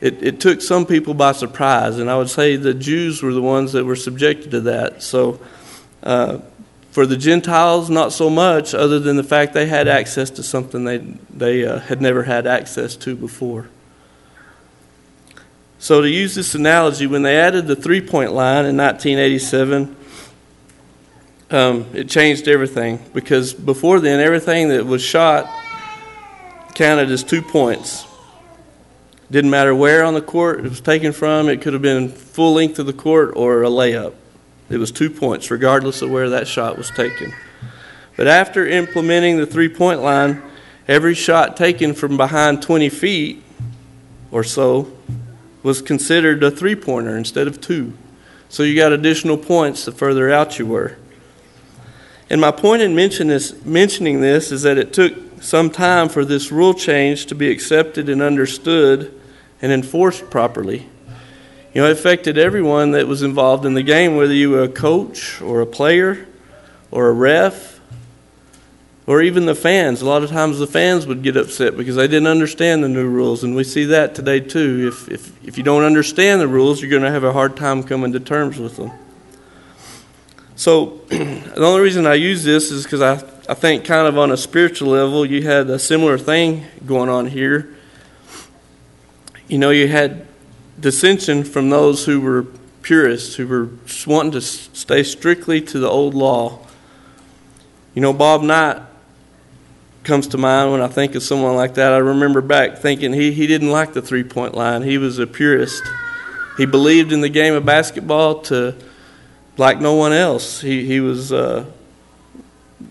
it, 0.00 0.22
it 0.22 0.40
took 0.40 0.60
some 0.60 0.86
people 0.86 1.14
by 1.14 1.32
surprise. 1.32 1.98
And 1.98 2.10
I 2.10 2.16
would 2.16 2.30
say 2.30 2.56
the 2.56 2.74
Jews 2.74 3.22
were 3.22 3.32
the 3.32 3.42
ones 3.42 3.72
that 3.72 3.84
were 3.84 3.96
subjected 3.96 4.50
to 4.52 4.60
that. 4.62 5.02
So, 5.02 5.40
uh, 6.02 6.38
for 6.96 7.04
the 7.04 7.18
Gentiles, 7.18 7.90
not 7.90 8.10
so 8.10 8.30
much, 8.30 8.72
other 8.72 8.98
than 8.98 9.16
the 9.16 9.22
fact 9.22 9.52
they 9.52 9.66
had 9.66 9.86
access 9.86 10.30
to 10.30 10.42
something 10.42 10.84
they, 10.84 10.96
they 11.28 11.66
uh, 11.66 11.78
had 11.78 12.00
never 12.00 12.22
had 12.22 12.46
access 12.46 12.96
to 12.96 13.14
before. 13.14 13.68
So, 15.78 16.00
to 16.00 16.08
use 16.08 16.34
this 16.34 16.54
analogy, 16.54 17.06
when 17.06 17.20
they 17.20 17.36
added 17.36 17.66
the 17.66 17.76
three 17.76 18.00
point 18.00 18.32
line 18.32 18.64
in 18.64 18.78
1987, 18.78 19.94
um, 21.50 21.86
it 21.92 22.08
changed 22.08 22.48
everything 22.48 23.04
because 23.12 23.52
before 23.52 24.00
then, 24.00 24.18
everything 24.18 24.70
that 24.70 24.86
was 24.86 25.02
shot 25.02 25.50
counted 26.74 27.10
as 27.10 27.22
two 27.22 27.42
points. 27.42 28.06
Didn't 29.30 29.50
matter 29.50 29.74
where 29.74 30.02
on 30.02 30.14
the 30.14 30.22
court 30.22 30.60
it 30.60 30.70
was 30.70 30.80
taken 30.80 31.12
from, 31.12 31.50
it 31.50 31.60
could 31.60 31.74
have 31.74 31.82
been 31.82 32.08
full 32.08 32.54
length 32.54 32.78
of 32.78 32.86
the 32.86 32.94
court 32.94 33.34
or 33.36 33.64
a 33.64 33.68
layup. 33.68 34.14
It 34.68 34.78
was 34.78 34.90
two 34.90 35.10
points, 35.10 35.50
regardless 35.50 36.02
of 36.02 36.10
where 36.10 36.30
that 36.30 36.48
shot 36.48 36.76
was 36.76 36.90
taken. 36.90 37.32
But 38.16 38.26
after 38.26 38.66
implementing 38.66 39.36
the 39.36 39.46
three 39.46 39.68
point 39.68 40.02
line, 40.02 40.42
every 40.88 41.14
shot 41.14 41.56
taken 41.56 41.94
from 41.94 42.16
behind 42.16 42.62
20 42.62 42.88
feet 42.88 43.42
or 44.30 44.42
so 44.42 44.90
was 45.62 45.82
considered 45.82 46.42
a 46.42 46.50
three 46.50 46.76
pointer 46.76 47.16
instead 47.16 47.46
of 47.46 47.60
two. 47.60 47.92
So 48.48 48.62
you 48.62 48.76
got 48.76 48.92
additional 48.92 49.36
points 49.36 49.84
the 49.84 49.92
further 49.92 50.32
out 50.32 50.58
you 50.58 50.66
were. 50.66 50.96
And 52.30 52.40
my 52.40 52.50
point 52.50 52.82
in 52.82 52.94
mention 52.94 53.28
this, 53.28 53.64
mentioning 53.64 54.20
this 54.20 54.50
is 54.50 54.62
that 54.62 54.78
it 54.78 54.92
took 54.92 55.42
some 55.42 55.70
time 55.70 56.08
for 56.08 56.24
this 56.24 56.50
rule 56.50 56.74
change 56.74 57.26
to 57.26 57.34
be 57.34 57.50
accepted 57.50 58.08
and 58.08 58.22
understood 58.22 59.12
and 59.62 59.70
enforced 59.70 60.28
properly. 60.30 60.88
You 61.76 61.82
know, 61.82 61.88
it 61.88 61.92
affected 61.92 62.38
everyone 62.38 62.92
that 62.92 63.06
was 63.06 63.20
involved 63.20 63.66
in 63.66 63.74
the 63.74 63.82
game, 63.82 64.16
whether 64.16 64.32
you 64.32 64.48
were 64.48 64.62
a 64.62 64.68
coach 64.68 65.42
or 65.42 65.60
a 65.60 65.66
player 65.66 66.26
or 66.90 67.08
a 67.08 67.12
ref 67.12 67.80
or 69.06 69.20
even 69.20 69.44
the 69.44 69.54
fans. 69.54 70.00
A 70.00 70.06
lot 70.06 70.22
of 70.22 70.30
times 70.30 70.58
the 70.58 70.66
fans 70.66 71.06
would 71.06 71.22
get 71.22 71.36
upset 71.36 71.76
because 71.76 71.96
they 71.96 72.08
didn't 72.08 72.28
understand 72.28 72.82
the 72.82 72.88
new 72.88 73.06
rules, 73.06 73.44
and 73.44 73.54
we 73.54 73.62
see 73.62 73.84
that 73.84 74.14
today 74.14 74.40
too. 74.40 74.90
If, 74.90 75.10
if, 75.10 75.46
if 75.46 75.58
you 75.58 75.64
don't 75.64 75.82
understand 75.82 76.40
the 76.40 76.48
rules, 76.48 76.80
you're 76.80 76.88
going 76.88 77.02
to 77.02 77.10
have 77.10 77.24
a 77.24 77.34
hard 77.34 77.58
time 77.58 77.82
coming 77.82 78.10
to 78.14 78.20
terms 78.20 78.58
with 78.58 78.78
them. 78.78 78.90
So, 80.54 80.86
the 81.10 81.56
only 81.58 81.82
reason 81.82 82.06
I 82.06 82.14
use 82.14 82.42
this 82.42 82.70
is 82.70 82.84
because 82.84 83.02
I, 83.02 83.16
I 83.50 83.54
think, 83.54 83.84
kind 83.84 84.08
of 84.08 84.16
on 84.16 84.32
a 84.32 84.38
spiritual 84.38 84.92
level, 84.92 85.26
you 85.26 85.42
had 85.42 85.68
a 85.68 85.78
similar 85.78 86.16
thing 86.16 86.64
going 86.86 87.10
on 87.10 87.26
here. 87.26 87.76
You 89.46 89.58
know, 89.58 89.68
you 89.68 89.88
had 89.88 90.25
dissension 90.78 91.44
from 91.44 91.70
those 91.70 92.06
who 92.06 92.20
were 92.20 92.46
purists, 92.82 93.36
who 93.36 93.46
were 93.46 93.68
wanting 94.06 94.32
to 94.32 94.40
stay 94.40 95.02
strictly 95.02 95.60
to 95.60 95.78
the 95.78 95.88
old 95.88 96.14
law. 96.14 96.60
You 97.94 98.02
know, 98.02 98.12
Bob 98.12 98.42
Knight 98.42 98.80
comes 100.04 100.28
to 100.28 100.38
mind 100.38 100.70
when 100.70 100.80
I 100.80 100.86
think 100.86 101.14
of 101.14 101.22
someone 101.22 101.56
like 101.56 101.74
that. 101.74 101.92
I 101.92 101.98
remember 101.98 102.40
back 102.40 102.78
thinking 102.78 103.12
he, 103.12 103.32
he 103.32 103.46
didn't 103.46 103.70
like 103.70 103.92
the 103.92 104.02
three 104.02 104.22
point 104.22 104.54
line, 104.54 104.82
he 104.82 104.98
was 104.98 105.18
a 105.18 105.26
purist. 105.26 105.82
He 106.56 106.64
believed 106.64 107.12
in 107.12 107.20
the 107.20 107.28
game 107.28 107.54
of 107.54 107.66
basketball 107.66 108.40
to 108.42 108.74
like 109.56 109.80
no 109.80 109.94
one 109.94 110.12
else. 110.12 110.60
He, 110.60 110.86
he 110.86 111.00
was, 111.00 111.32
uh, 111.32 111.66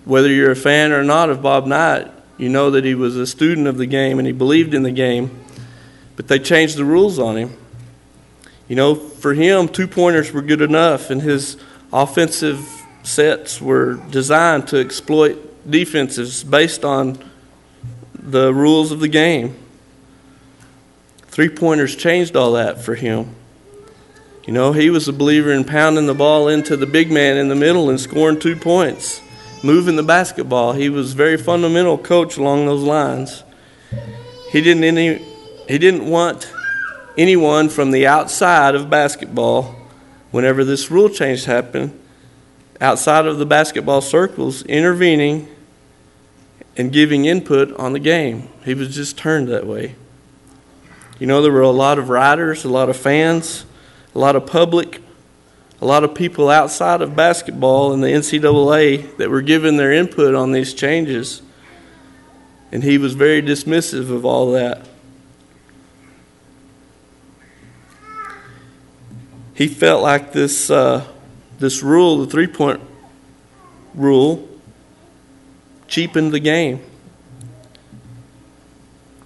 whether 0.03 0.27
you're 0.29 0.51
a 0.51 0.55
fan 0.55 0.91
or 0.91 1.03
not 1.03 1.29
of 1.29 1.41
Bob 1.41 1.65
Knight, 1.65 2.11
you 2.37 2.49
know 2.49 2.69
that 2.71 2.83
he 2.83 2.95
was 2.95 3.15
a 3.15 3.25
student 3.25 3.65
of 3.65 3.77
the 3.77 3.85
game 3.85 4.19
and 4.19 4.27
he 4.27 4.33
believed 4.33 4.73
in 4.73 4.83
the 4.83 4.91
game. 4.91 5.31
But 6.15 6.27
they 6.27 6.37
changed 6.37 6.77
the 6.77 6.85
rules 6.85 7.17
on 7.17 7.37
him. 7.37 7.57
You 8.67 8.75
know, 8.75 8.95
for 8.95 9.33
him, 9.33 9.67
two 9.67 9.87
pointers 9.87 10.31
were 10.31 10.41
good 10.41 10.61
enough, 10.61 11.09
and 11.09 11.21
his 11.21 11.57
offensive 11.93 12.67
sets 13.03 13.61
were 13.61 13.95
designed 14.09 14.67
to 14.69 14.79
exploit 14.79 15.37
defenses 15.69 16.43
based 16.43 16.83
on 16.83 17.23
the 18.13 18.53
rules 18.53 18.91
of 18.91 18.99
the 18.99 19.07
game. 19.07 19.55
Three 21.27 21.49
pointers 21.49 21.95
changed 21.95 22.35
all 22.35 22.53
that 22.53 22.81
for 22.81 22.95
him. 22.95 23.35
You 24.45 24.53
know, 24.53 24.73
he 24.73 24.89
was 24.89 25.07
a 25.07 25.13
believer 25.13 25.51
in 25.51 25.63
pounding 25.63 26.05
the 26.05 26.13
ball 26.13 26.47
into 26.47 26.77
the 26.77 26.85
big 26.85 27.11
man 27.11 27.37
in 27.37 27.49
the 27.49 27.55
middle 27.55 27.89
and 27.89 27.99
scoring 27.99 28.39
two 28.39 28.55
points, 28.55 29.21
moving 29.63 29.95
the 29.95 30.03
basketball. 30.03 30.73
He 30.73 30.87
was 30.87 31.13
a 31.13 31.15
very 31.15 31.37
fundamental 31.37 31.97
coach 31.97 32.37
along 32.37 32.65
those 32.65 32.83
lines. 32.83 33.43
He 34.51 34.61
didn't 34.61 34.83
any 34.83 35.17
he 35.67 35.79
didn't 35.79 36.09
want 36.09 36.53
anyone 37.17 37.69
from 37.69 37.91
the 37.91 38.05
outside 38.05 38.75
of 38.75 38.89
basketball 38.89 39.75
whenever 40.31 40.63
this 40.63 40.91
rule 40.91 41.09
change 41.09 41.45
happened 41.45 41.97
outside 42.81 43.25
of 43.25 43.37
the 43.37 43.45
basketball 43.45 44.01
circles 44.01 44.63
intervening 44.63 45.47
and 46.77 46.91
giving 46.91 47.25
input 47.25 47.71
on 47.77 47.93
the 47.93 47.99
game. 47.99 48.49
He 48.63 48.73
was 48.73 48.93
just 48.93 49.17
turned 49.17 49.47
that 49.47 49.65
way. 49.65 49.95
You 51.19 51.27
know, 51.27 51.41
there 51.41 51.51
were 51.51 51.61
a 51.61 51.69
lot 51.69 51.97
of 51.97 52.09
writers, 52.09 52.65
a 52.65 52.69
lot 52.69 52.89
of 52.89 52.97
fans, 52.97 53.65
a 54.13 54.19
lot 54.19 54.35
of 54.35 54.45
public, 54.45 55.01
a 55.79 55.85
lot 55.85 56.03
of 56.03 56.13
people 56.13 56.49
outside 56.49 57.01
of 57.01 57.15
basketball 57.15 57.93
and 57.93 58.03
the 58.03 58.07
NCAA 58.07 59.15
that 59.17 59.29
were 59.29 59.41
giving 59.41 59.77
their 59.77 59.93
input 59.93 60.35
on 60.35 60.51
these 60.51 60.73
changes. 60.73 61.41
And 62.71 62.83
he 62.83 62.97
was 62.97 63.13
very 63.13 63.41
dismissive 63.41 64.11
of 64.11 64.25
all 64.25 64.51
that. 64.51 64.85
He 69.55 69.69
felt 69.69 70.03
like 70.03 70.33
this, 70.33 70.69
uh, 70.69 71.07
this 71.59 71.81
rule, 71.81 72.17
the 72.19 72.27
three 72.27 72.45
point 72.45 72.81
rule, 73.93 74.47
cheapened 75.87 76.33
the 76.33 76.41
game. 76.41 76.81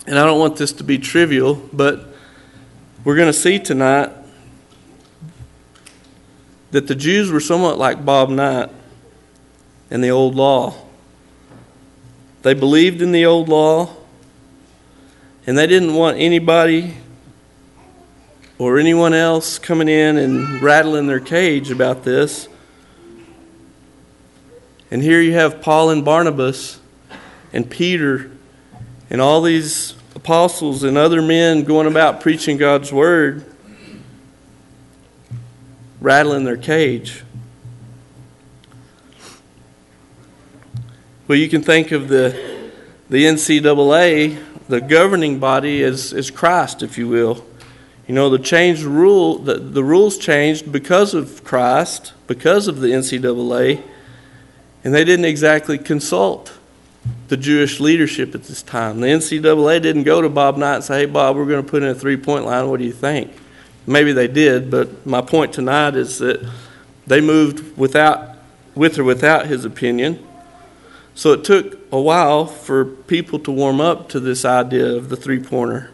And 0.05 0.19
I 0.19 0.25
don't 0.25 0.39
want 0.39 0.55
this 0.55 0.71
to 0.73 0.83
be 0.83 0.99
trivial, 0.99 1.55
but 1.73 2.13
we're 3.03 3.15
going 3.15 3.27
to 3.27 3.33
see 3.33 3.57
tonight 3.57 4.11
that 6.71 6.85
the 6.85 6.95
Jews 6.95 7.31
were 7.31 7.39
somewhat 7.39 7.79
like 7.79 8.05
Bob 8.05 8.29
Knight 8.29 8.69
and 9.89 10.03
the 10.03 10.09
old 10.09 10.35
law. 10.35 10.75
They 12.43 12.53
believed 12.53 13.01
in 13.01 13.11
the 13.11 13.25
old 13.25 13.49
law, 13.49 13.89
and 15.47 15.57
they 15.57 15.65
didn't 15.65 15.95
want 15.95 16.17
anybody 16.17 16.97
or 18.59 18.77
anyone 18.77 19.13
else 19.13 19.57
coming 19.57 19.87
in 19.87 20.17
and 20.17 20.61
rattling 20.61 21.07
their 21.07 21.21
cage 21.21 21.71
about 21.71 22.03
this. 22.03 22.49
And 24.91 25.01
here 25.01 25.21
you 25.21 25.33
have 25.33 25.61
Paul 25.61 25.91
and 25.91 26.03
Barnabas 26.03 26.79
and 27.53 27.69
Peter 27.69 28.29
and 29.09 29.21
all 29.21 29.41
these 29.41 29.95
apostles 30.13 30.83
and 30.83 30.97
other 30.97 31.21
men 31.21 31.63
going 31.63 31.87
about 31.87 32.19
preaching 32.19 32.57
God's 32.57 32.91
word, 32.91 33.45
rattling 36.01 36.43
their 36.43 36.57
cage. 36.57 37.23
Well, 41.29 41.37
you 41.37 41.47
can 41.47 41.61
think 41.61 41.91
of 41.91 42.09
the, 42.09 42.69
the 43.09 43.23
NCAA, 43.23 44.37
the 44.67 44.81
governing 44.81 45.39
body, 45.39 45.81
as, 45.81 46.11
as 46.11 46.29
Christ, 46.29 46.83
if 46.83 46.97
you 46.97 47.07
will. 47.07 47.45
You 48.09 48.15
know, 48.15 48.31
the 48.31 48.39
changed 48.39 48.81
rule, 48.81 49.37
the, 49.37 49.59
the 49.59 49.83
rules 49.83 50.17
changed 50.17 50.71
because 50.71 51.13
of 51.13 51.43
Christ, 51.43 52.13
because 52.25 52.67
of 52.67 52.79
the 52.79 52.87
NCAA. 52.87 53.83
And 54.83 54.95
they 54.95 55.05
didn't 55.05 55.25
exactly 55.25 55.77
consult 55.77 56.57
the 57.27 57.37
Jewish 57.37 57.79
leadership 57.79 58.33
at 58.33 58.45
this 58.45 58.63
time. 58.63 58.99
The 58.99 59.05
NCAA 59.05 59.83
didn't 59.83 60.05
go 60.05 60.23
to 60.23 60.29
Bob 60.29 60.57
Knight 60.57 60.77
and 60.77 60.83
say, 60.83 61.01
hey, 61.01 61.05
Bob, 61.05 61.35
we're 61.35 61.45
going 61.45 61.63
to 61.63 61.69
put 61.69 61.83
in 61.83 61.89
a 61.89 61.93
three 61.93 62.17
point 62.17 62.45
line. 62.45 62.67
What 62.67 62.79
do 62.79 62.85
you 62.87 62.91
think? 62.91 63.31
Maybe 63.85 64.11
they 64.11 64.27
did, 64.27 64.71
but 64.71 65.05
my 65.05 65.21
point 65.21 65.53
tonight 65.53 65.95
is 65.95 66.17
that 66.17 66.49
they 67.05 67.21
moved 67.21 67.77
without, 67.77 68.37
with 68.73 68.97
or 68.97 69.03
without 69.03 69.45
his 69.45 69.65
opinion. 69.65 70.25
So 71.13 71.33
it 71.33 71.43
took 71.43 71.77
a 71.91 72.01
while 72.01 72.47
for 72.47 72.85
people 72.85 73.37
to 73.37 73.51
warm 73.51 73.79
up 73.79 74.09
to 74.09 74.19
this 74.19 74.45
idea 74.45 74.95
of 74.95 75.09
the 75.09 75.15
three 75.15 75.39
pointer. 75.39 75.91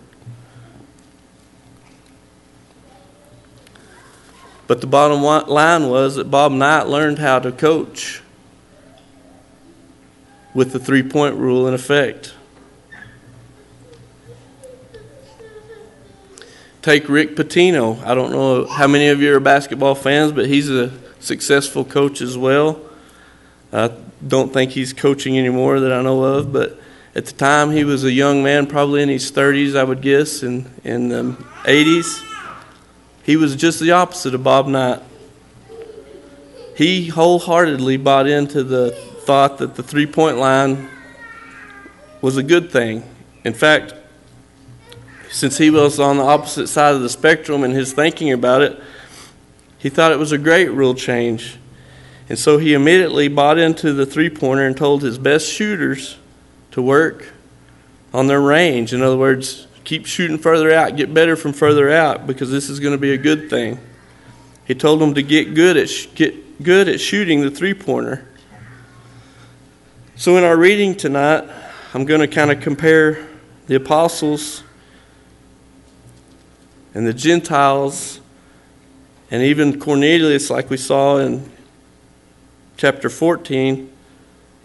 But 4.67 4.81
the 4.81 4.87
bottom 4.87 5.21
line 5.21 5.89
was 5.89 6.15
that 6.15 6.31
Bob 6.31 6.51
Knight 6.51 6.87
learned 6.87 7.19
how 7.19 7.39
to 7.39 7.51
coach 7.51 8.21
with 10.53 10.71
the 10.71 10.79
three 10.79 11.03
point 11.03 11.35
rule 11.35 11.67
in 11.67 11.73
effect. 11.73 12.33
Take 16.81 17.09
Rick 17.09 17.35
Pitino. 17.35 18.03
I 18.03 18.15
don't 18.15 18.31
know 18.31 18.65
how 18.65 18.87
many 18.87 19.07
of 19.07 19.21
you 19.21 19.35
are 19.35 19.39
basketball 19.39 19.95
fans, 19.95 20.31
but 20.31 20.45
he's 20.47 20.69
a 20.69 20.91
successful 21.19 21.83
coach 21.83 22.21
as 22.21 22.37
well. 22.37 22.79
I 23.73 23.91
don't 24.25 24.53
think 24.53 24.71
he's 24.71 24.93
coaching 24.93 25.37
anymore 25.37 25.79
that 25.79 25.91
I 25.91 26.01
know 26.01 26.23
of, 26.23 26.53
but 26.53 26.79
at 27.15 27.25
the 27.25 27.33
time 27.33 27.71
he 27.71 27.83
was 27.83 28.03
a 28.03 28.11
young 28.11 28.43
man, 28.43 28.67
probably 28.67 29.01
in 29.01 29.09
his 29.09 29.31
30s, 29.31 29.75
I 29.75 29.83
would 29.83 30.01
guess, 30.01 30.43
in, 30.43 30.69
in 30.83 31.09
the 31.09 31.23
80s. 31.63 32.34
He 33.25 33.35
was 33.35 33.55
just 33.55 33.79
the 33.79 33.91
opposite 33.91 34.35
of 34.35 34.43
Bob 34.43 34.67
Knight. 34.67 35.01
He 36.77 37.07
wholeheartedly 37.07 37.97
bought 37.97 38.27
into 38.27 38.63
the 38.63 38.91
thought 38.91 39.57
that 39.57 39.73
the 39.73 39.81
three 39.81 40.05
point 40.05 40.37
line 40.37 40.87
was 42.21 42.37
a 42.37 42.43
good 42.43 42.69
thing. 42.69 43.03
In 43.43 43.55
fact, 43.55 43.95
since 45.31 45.57
he 45.57 45.71
was 45.71 45.99
on 45.99 46.17
the 46.17 46.23
opposite 46.23 46.67
side 46.67 46.93
of 46.93 47.01
the 47.01 47.09
spectrum 47.09 47.63
in 47.63 47.71
his 47.71 47.93
thinking 47.93 48.31
about 48.31 48.61
it, 48.61 48.79
he 49.79 49.89
thought 49.89 50.11
it 50.11 50.19
was 50.19 50.31
a 50.31 50.37
great 50.37 50.69
rule 50.69 50.93
change. 50.93 51.57
And 52.29 52.37
so 52.37 52.59
he 52.59 52.75
immediately 52.75 53.27
bought 53.27 53.57
into 53.57 53.91
the 53.91 54.05
three 54.05 54.29
pointer 54.29 54.67
and 54.67 54.77
told 54.77 55.01
his 55.01 55.17
best 55.17 55.51
shooters 55.51 56.17
to 56.71 56.81
work 56.81 57.33
on 58.13 58.27
their 58.27 58.41
range. 58.41 58.93
In 58.93 59.01
other 59.01 59.17
words, 59.17 59.64
keep 59.85 60.05
shooting 60.05 60.37
further 60.37 60.73
out, 60.73 60.97
get 60.97 61.13
better 61.13 61.35
from 61.35 61.53
further 61.53 61.89
out 61.89 62.27
because 62.27 62.51
this 62.51 62.69
is 62.69 62.79
going 62.79 62.93
to 62.93 62.97
be 62.97 63.13
a 63.13 63.17
good 63.17 63.49
thing. 63.49 63.79
He 64.65 64.75
told 64.75 64.99
them 64.99 65.13
to 65.13 65.21
get 65.21 65.53
good 65.53 65.77
at 65.77 65.89
get 66.15 66.63
good 66.63 66.89
at 66.89 66.99
shooting 66.99 67.41
the 67.41 67.51
three 67.51 67.73
pointer. 67.73 68.27
So, 70.15 70.37
in 70.37 70.43
our 70.43 70.57
reading 70.57 70.95
tonight, 70.95 71.47
I'm 71.93 72.05
going 72.05 72.21
to 72.21 72.27
kind 72.27 72.51
of 72.51 72.61
compare 72.61 73.27
the 73.67 73.75
apostles 73.75 74.63
and 76.93 77.05
the 77.05 77.13
Gentiles 77.13 78.21
and 79.29 79.43
even 79.43 79.79
Cornelius, 79.79 80.49
like 80.49 80.69
we 80.69 80.77
saw 80.77 81.17
in 81.17 81.51
chapter 82.77 83.09
14, 83.09 83.91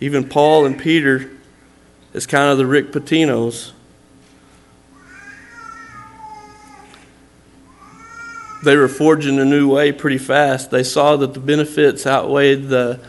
even 0.01 0.29
Paul 0.29 0.67
and 0.67 0.79
Peter 0.79 1.31
as 2.15 2.27
kind 2.27 2.51
of 2.51 2.59
the 2.59 2.67
Rick 2.67 2.93
Pitinos. 2.93 3.73
They 8.63 8.77
were 8.77 8.89
forging 8.89 9.39
a 9.39 9.45
new 9.45 9.71
way 9.71 9.93
pretty 9.93 10.19
fast. 10.19 10.71
They 10.71 10.83
saw 10.83 11.17
that 11.17 11.35
the 11.35 11.41
benefits 11.41 12.07
outweighed 12.07 12.69
the 12.69 13.01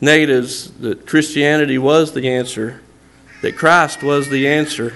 negatives 0.00 0.70
that 0.78 1.06
Christianity 1.06 1.78
was 1.78 2.12
the 2.12 2.28
answer, 2.28 2.80
that 3.42 3.56
Christ 3.56 4.02
was 4.02 4.28
the 4.28 4.46
answer, 4.46 4.94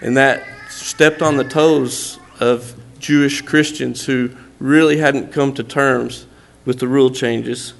and 0.00 0.16
that 0.16 0.44
stepped 0.68 1.22
on 1.22 1.36
the 1.36 1.44
toes 1.44 2.18
of 2.38 2.74
Jewish 2.98 3.42
Christians 3.42 4.06
who 4.06 4.30
really 4.58 4.98
hadn't 4.98 5.32
come 5.32 5.52
to 5.54 5.64
terms 5.64 6.26
with 6.64 6.78
the 6.78 6.88
rule 6.88 7.10
changes. 7.10 7.74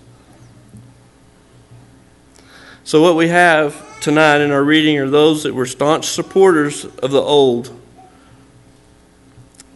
So, 2.82 3.00
what 3.00 3.14
we 3.14 3.28
have 3.28 4.00
tonight 4.00 4.40
in 4.40 4.50
our 4.50 4.64
reading 4.64 4.98
are 4.98 5.08
those 5.08 5.44
that 5.44 5.54
were 5.54 5.66
staunch 5.66 6.06
supporters 6.06 6.84
of 6.84 7.12
the 7.12 7.20
old. 7.20 7.79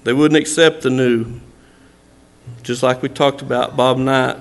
They 0.04 0.12
wouldn't 0.12 0.40
accept 0.40 0.82
the 0.82 0.90
new, 0.90 1.40
just 2.62 2.82
like 2.82 3.02
we 3.02 3.08
talked 3.08 3.42
about 3.42 3.76
Bob 3.76 3.96
Knight. 3.96 4.36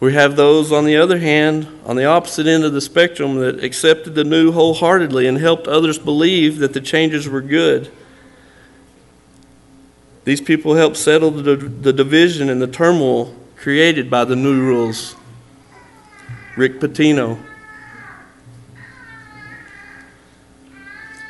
We 0.00 0.14
have 0.14 0.36
those, 0.36 0.70
on 0.72 0.84
the 0.84 0.96
other 0.96 1.18
hand, 1.18 1.66
on 1.84 1.96
the 1.96 2.04
opposite 2.04 2.46
end 2.46 2.64
of 2.64 2.72
the 2.72 2.80
spectrum, 2.80 3.36
that 3.36 3.62
accepted 3.62 4.14
the 4.14 4.24
new 4.24 4.52
wholeheartedly 4.52 5.26
and 5.26 5.38
helped 5.38 5.66
others 5.66 5.98
believe 5.98 6.58
that 6.58 6.72
the 6.72 6.80
changes 6.80 7.28
were 7.28 7.42
good. 7.42 7.90
These 10.24 10.40
people 10.40 10.74
helped 10.74 10.96
settle 10.96 11.30
the, 11.30 11.56
the 11.56 11.92
division 11.92 12.48
and 12.48 12.60
the 12.60 12.66
turmoil 12.66 13.34
created 13.56 14.10
by 14.10 14.24
the 14.24 14.36
new 14.36 14.60
rules. 14.60 15.16
Rick 16.56 16.80
Pitino. 16.80 17.38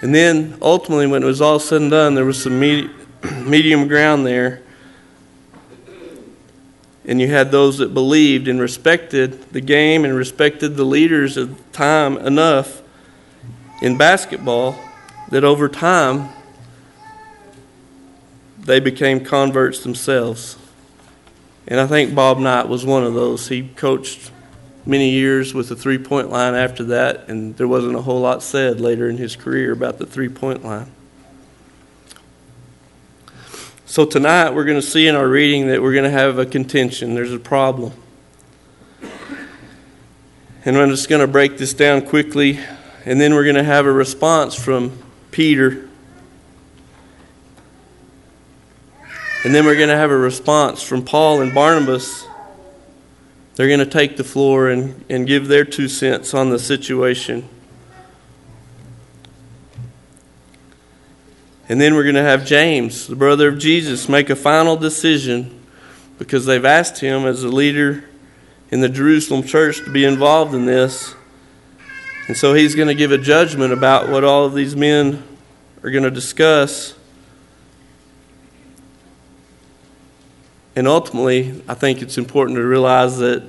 And 0.01 0.15
then 0.15 0.57
ultimately, 0.63 1.07
when 1.07 1.23
it 1.23 1.27
was 1.27 1.41
all 1.41 1.59
said 1.59 1.83
and 1.83 1.91
done, 1.91 2.15
there 2.15 2.25
was 2.25 2.43
some 2.43 2.59
medium 3.51 3.87
ground 3.87 4.27
there. 4.27 4.63
And 7.05 7.21
you 7.21 7.29
had 7.29 7.51
those 7.51 7.79
that 7.79 7.93
believed 7.93 8.49
and 8.49 8.61
respected 8.61 9.53
the 9.53 9.61
game 9.61 10.05
and 10.05 10.15
respected 10.15 10.77
the 10.77 10.85
leaders 10.85 11.37
of 11.37 11.57
the 11.57 11.63
time 11.73 12.17
enough 12.19 12.83
in 13.83 13.97
basketball 13.97 14.79
that 15.31 15.45
over 15.45 15.69
time 15.69 16.29
they 18.59 18.81
became 18.81 19.25
converts 19.25 19.83
themselves. 19.83 20.57
And 21.67 21.81
I 21.81 21.87
think 21.87 22.15
Bob 22.15 22.39
Knight 22.39 22.69
was 22.69 22.85
one 22.85 23.05
of 23.05 23.15
those. 23.15 23.49
He 23.49 23.69
coached 23.69 24.31
many 24.91 25.11
years 25.11 25.55
with 25.55 25.69
the 25.69 25.77
three 25.77 25.99
point 25.99 26.31
line 26.31 26.55
after 26.55 26.83
that, 26.85 27.29
and 27.29 27.57
there 27.57 27.69
wasn't 27.69 27.95
a 27.95 28.03
whole 28.03 28.21
lot 28.21 28.43
said 28.43 28.81
later 28.81 29.09
in 29.09 29.17
his 29.17 29.37
career 29.37 29.73
about 29.73 29.99
the 29.99 30.05
three 30.05 30.29
point 30.29 30.65
line. 30.65 30.91
So 33.87 34.05
tonight 34.05 34.51
we're 34.51 34.65
going 34.65 34.81
to 34.81 34.87
see 34.87 35.07
in 35.07 35.15
our 35.15 35.29
reading 35.29 35.69
that 35.69 35.81
we're 35.81 35.93
going 35.93 36.05
to 36.05 36.11
have 36.11 36.39
a 36.39 36.45
contention. 36.45 37.15
There's 37.15 37.33
a 37.33 37.39
problem. 37.39 37.93
And 40.65 40.77
I'm 40.77 40.91
just 40.91 41.09
going 41.09 41.21
to 41.21 41.27
break 41.27 41.57
this 41.57 41.73
down 41.73 42.03
quickly, 42.03 42.59
and 43.05 43.21
then 43.21 43.35
we're 43.35 43.45
going 43.45 43.57
to 43.57 43.65
have 43.65 43.87
a 43.87 43.93
response 43.93 44.55
from 44.55 44.99
Peter. 45.31 45.89
And 49.45 49.55
then 49.55 49.65
we're 49.65 49.77
going 49.77 49.89
to 49.89 49.97
have 49.97 50.11
a 50.11 50.19
response 50.19 50.83
from 50.83 51.05
Paul 51.05 51.41
and 51.41 51.55
Barnabas 51.55 52.27
they're 53.61 53.69
going 53.69 53.79
to 53.79 53.85
take 53.85 54.17
the 54.17 54.25
floor 54.25 54.71
and, 54.71 55.05
and 55.11 55.27
give 55.27 55.47
their 55.47 55.67
two 55.67 55.87
cents 55.87 56.33
on 56.33 56.49
the 56.49 56.59
situation. 56.59 57.47
And 61.69 61.79
then 61.79 61.95
we're 61.95 62.05
going 62.05 62.15
to 62.15 62.23
have 62.23 62.47
James, 62.47 63.07
the 63.07 63.17
brother 63.17 63.49
of 63.49 63.59
Jesus, 63.59 64.09
make 64.09 64.31
a 64.31 64.35
final 64.35 64.79
decision 64.79 65.63
because 66.19 66.47
they've 66.47 66.65
asked 66.65 67.01
him 67.01 67.27
as 67.27 67.45
a 67.45 67.49
leader 67.49 68.09
in 68.71 68.81
the 68.81 68.89
Jerusalem 68.89 69.43
church 69.43 69.85
to 69.85 69.91
be 69.91 70.07
involved 70.07 70.55
in 70.55 70.65
this. 70.65 71.15
And 72.29 72.39
so 72.39 72.55
he's 72.55 72.75
going 72.75 72.89
to 72.89 72.95
give 72.95 73.13
a 73.13 73.19
judgment 73.19 73.75
about 73.75 74.09
what 74.09 74.25
all 74.25 74.47
of 74.47 74.55
these 74.55 74.75
men 74.75 75.23
are 75.83 75.91
going 75.91 76.05
to 76.05 76.11
discuss. 76.11 76.95
And 80.81 80.89
ultimately, 80.89 81.63
I 81.69 81.75
think 81.75 82.01
it's 82.01 82.17
important 82.17 82.57
to 82.57 82.63
realize 82.63 83.19
that 83.19 83.43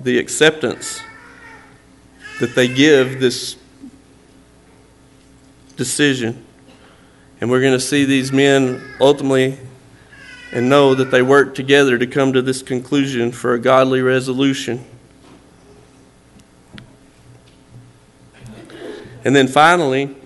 the 0.00 0.16
acceptance 0.16 1.02
that 2.40 2.54
they 2.54 2.66
give 2.66 3.20
this 3.20 3.56
decision. 5.76 6.42
And 7.42 7.50
we're 7.50 7.60
going 7.60 7.74
to 7.74 7.78
see 7.78 8.06
these 8.06 8.32
men 8.32 8.82
ultimately 9.02 9.58
and 10.50 10.70
know 10.70 10.94
that 10.94 11.10
they 11.10 11.20
work 11.20 11.54
together 11.54 11.98
to 11.98 12.06
come 12.06 12.32
to 12.32 12.40
this 12.40 12.62
conclusion 12.62 13.32
for 13.32 13.52
a 13.52 13.58
godly 13.58 14.00
resolution. 14.00 14.82
And 19.26 19.36
then 19.36 19.46
finally, 19.46 20.16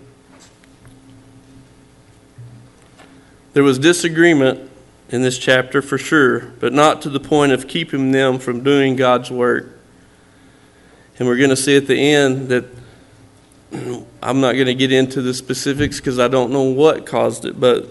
there 3.53 3.65
was 3.65 3.81
disagreement 3.81 4.65
in 5.09 5.23
this 5.23 5.38
chapter 5.38 5.81
for 5.81 5.99
sure, 5.99 6.40
but 6.61 6.73
not 6.73 7.03
to 7.03 7.11
the 7.11 7.21
point 7.21 7.53
of 7.53 7.69
keeping 7.69 8.11
them 8.11 8.38
from 8.38 8.62
doing 8.62 8.97
God's 8.97 9.31
work. 9.31 9.79
And 11.19 11.29
we're 11.29 11.37
going 11.37 11.51
to 11.51 11.57
see 11.57 11.77
at 11.77 11.87
the 11.87 11.99
end 11.99 12.49
that 12.49 12.64
I'm 14.23 14.40
not 14.40 14.53
going 14.53 14.66
to 14.66 14.75
get 14.75 14.92
into 14.92 15.23
the 15.23 15.33
specifics 15.33 15.99
because 15.99 16.19
I 16.19 16.29
don't 16.29 16.51
know 16.51 16.62
what 16.62 17.07
caused 17.07 17.45
it, 17.45 17.59
but 17.59 17.88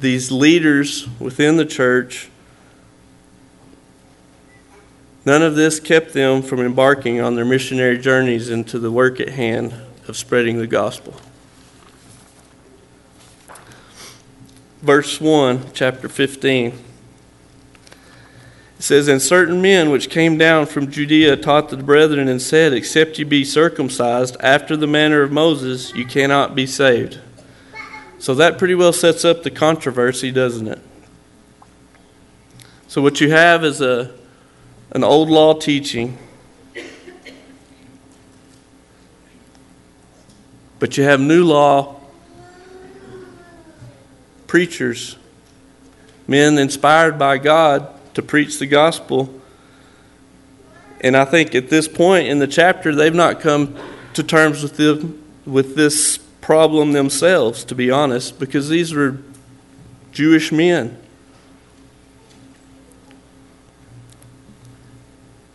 these 0.00 0.30
leaders 0.30 1.08
within 1.18 1.56
the 1.56 1.66
church, 1.66 2.30
none 5.24 5.42
of 5.42 5.56
this 5.56 5.80
kept 5.80 6.12
them 6.12 6.42
from 6.42 6.60
embarking 6.60 7.20
on 7.20 7.34
their 7.34 7.44
missionary 7.44 7.98
journeys 7.98 8.48
into 8.50 8.78
the 8.78 8.90
work 8.90 9.20
at 9.20 9.30
hand 9.30 9.74
of 10.06 10.16
spreading 10.16 10.58
the 10.58 10.66
gospel. 10.66 11.14
Verse 14.82 15.20
1, 15.20 15.72
chapter 15.74 16.08
15. 16.08 16.72
It 18.78 18.82
says, 18.82 19.08
And 19.08 19.20
certain 19.20 19.60
men 19.60 19.90
which 19.90 20.08
came 20.08 20.38
down 20.38 20.66
from 20.66 20.90
Judea 20.90 21.36
taught 21.36 21.68
the 21.68 21.76
brethren 21.76 22.28
and 22.28 22.40
said, 22.40 22.72
Except 22.72 23.18
you 23.18 23.26
be 23.26 23.44
circumcised 23.44 24.36
after 24.40 24.76
the 24.76 24.86
manner 24.86 25.22
of 25.22 25.30
Moses, 25.30 25.94
you 25.94 26.06
cannot 26.06 26.54
be 26.54 26.66
saved. 26.66 27.20
So 28.18 28.34
that 28.34 28.58
pretty 28.58 28.74
well 28.74 28.92
sets 28.92 29.24
up 29.24 29.42
the 29.42 29.50
controversy, 29.50 30.30
doesn't 30.30 30.66
it? 30.66 30.80
So 32.88 33.02
what 33.02 33.20
you 33.20 33.30
have 33.30 33.64
is 33.64 33.80
a, 33.80 34.12
an 34.92 35.04
old 35.04 35.28
law 35.28 35.54
teaching. 35.54 36.18
But 40.78 40.96
you 40.96 41.04
have 41.04 41.20
new 41.20 41.44
law 41.44 41.99
preachers, 44.50 45.14
men 46.26 46.58
inspired 46.58 47.16
by 47.16 47.38
God 47.38 47.86
to 48.14 48.20
preach 48.20 48.58
the 48.58 48.66
gospel. 48.66 49.32
And 51.00 51.16
I 51.16 51.24
think 51.24 51.54
at 51.54 51.70
this 51.70 51.86
point 51.86 52.26
in 52.26 52.40
the 52.40 52.48
chapter, 52.48 52.92
they've 52.92 53.14
not 53.14 53.38
come 53.38 53.76
to 54.14 54.24
terms 54.24 54.64
with, 54.64 54.76
the, 54.76 55.14
with 55.46 55.76
this 55.76 56.18
problem 56.40 56.90
themselves, 56.90 57.62
to 57.66 57.76
be 57.76 57.92
honest, 57.92 58.40
because 58.40 58.68
these 58.68 58.92
were 58.92 59.18
Jewish 60.10 60.50
men. 60.50 60.98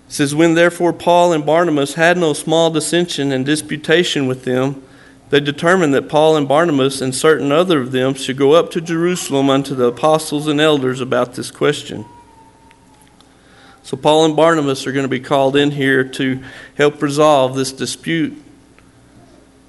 It 0.07 0.13
says, 0.13 0.33
When 0.33 0.53
therefore 0.53 0.93
Paul 0.93 1.33
and 1.33 1.45
Barnabas 1.45 1.95
had 1.95 2.17
no 2.17 2.31
small 2.31 2.71
dissension 2.71 3.33
and 3.33 3.45
disputation 3.45 4.25
with 4.25 4.45
them, 4.45 4.84
they 5.29 5.39
determined 5.39 5.93
that 5.93 6.07
Paul 6.07 6.35
and 6.35 6.47
Barnabas 6.47 7.01
and 7.01 7.13
certain 7.13 7.51
other 7.51 7.81
of 7.81 7.91
them 7.91 8.13
should 8.13 8.37
go 8.37 8.53
up 8.53 8.69
to 8.71 8.81
Jerusalem 8.81 9.49
unto 9.49 9.73
the 9.73 9.85
apostles 9.85 10.47
and 10.47 10.61
elders 10.61 11.01
about 11.01 11.33
this 11.33 11.49
question. 11.49 12.05
So, 13.81 13.97
Paul 13.97 14.25
and 14.25 14.35
Barnabas 14.35 14.87
are 14.87 14.91
going 14.91 15.03
to 15.03 15.09
be 15.09 15.19
called 15.19 15.55
in 15.55 15.71
here 15.71 16.03
to 16.03 16.43
help 16.75 17.01
resolve 17.01 17.55
this 17.55 17.71
dispute 17.71 18.41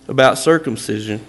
about 0.09 0.38
circumcision. 0.38 1.25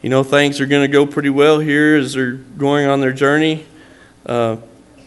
You 0.00 0.10
know, 0.10 0.22
things 0.22 0.60
are 0.60 0.66
going 0.66 0.82
to 0.82 0.92
go 0.92 1.06
pretty 1.06 1.30
well 1.30 1.58
here 1.58 1.96
as 1.96 2.12
they're 2.12 2.32
going 2.32 2.86
on 2.86 3.00
their 3.00 3.12
journey. 3.12 3.66
Uh, 4.24 4.58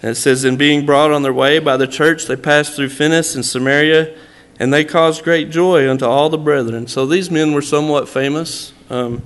it 0.02 0.16
says, 0.16 0.44
In 0.44 0.58
being 0.58 0.86
brought 0.86 1.12
on 1.12 1.22
their 1.22 1.34
way 1.34 1.60
by 1.60 1.78
the 1.78 1.88
church, 1.88 2.26
they 2.26 2.36
passed 2.36 2.76
through 2.76 2.90
Phenice 2.90 3.36
and 3.36 3.46
Samaria 3.46 4.16
and 4.60 4.74
they 4.74 4.84
caused 4.84 5.24
great 5.24 5.50
joy 5.50 5.90
unto 5.90 6.06
all 6.06 6.30
the 6.30 6.38
brethren. 6.38 6.88
So 6.88 7.06
these 7.06 7.30
men 7.30 7.54
were 7.54 7.62
somewhat 7.62 8.10
famous. 8.10 8.74
Um, 8.90 9.24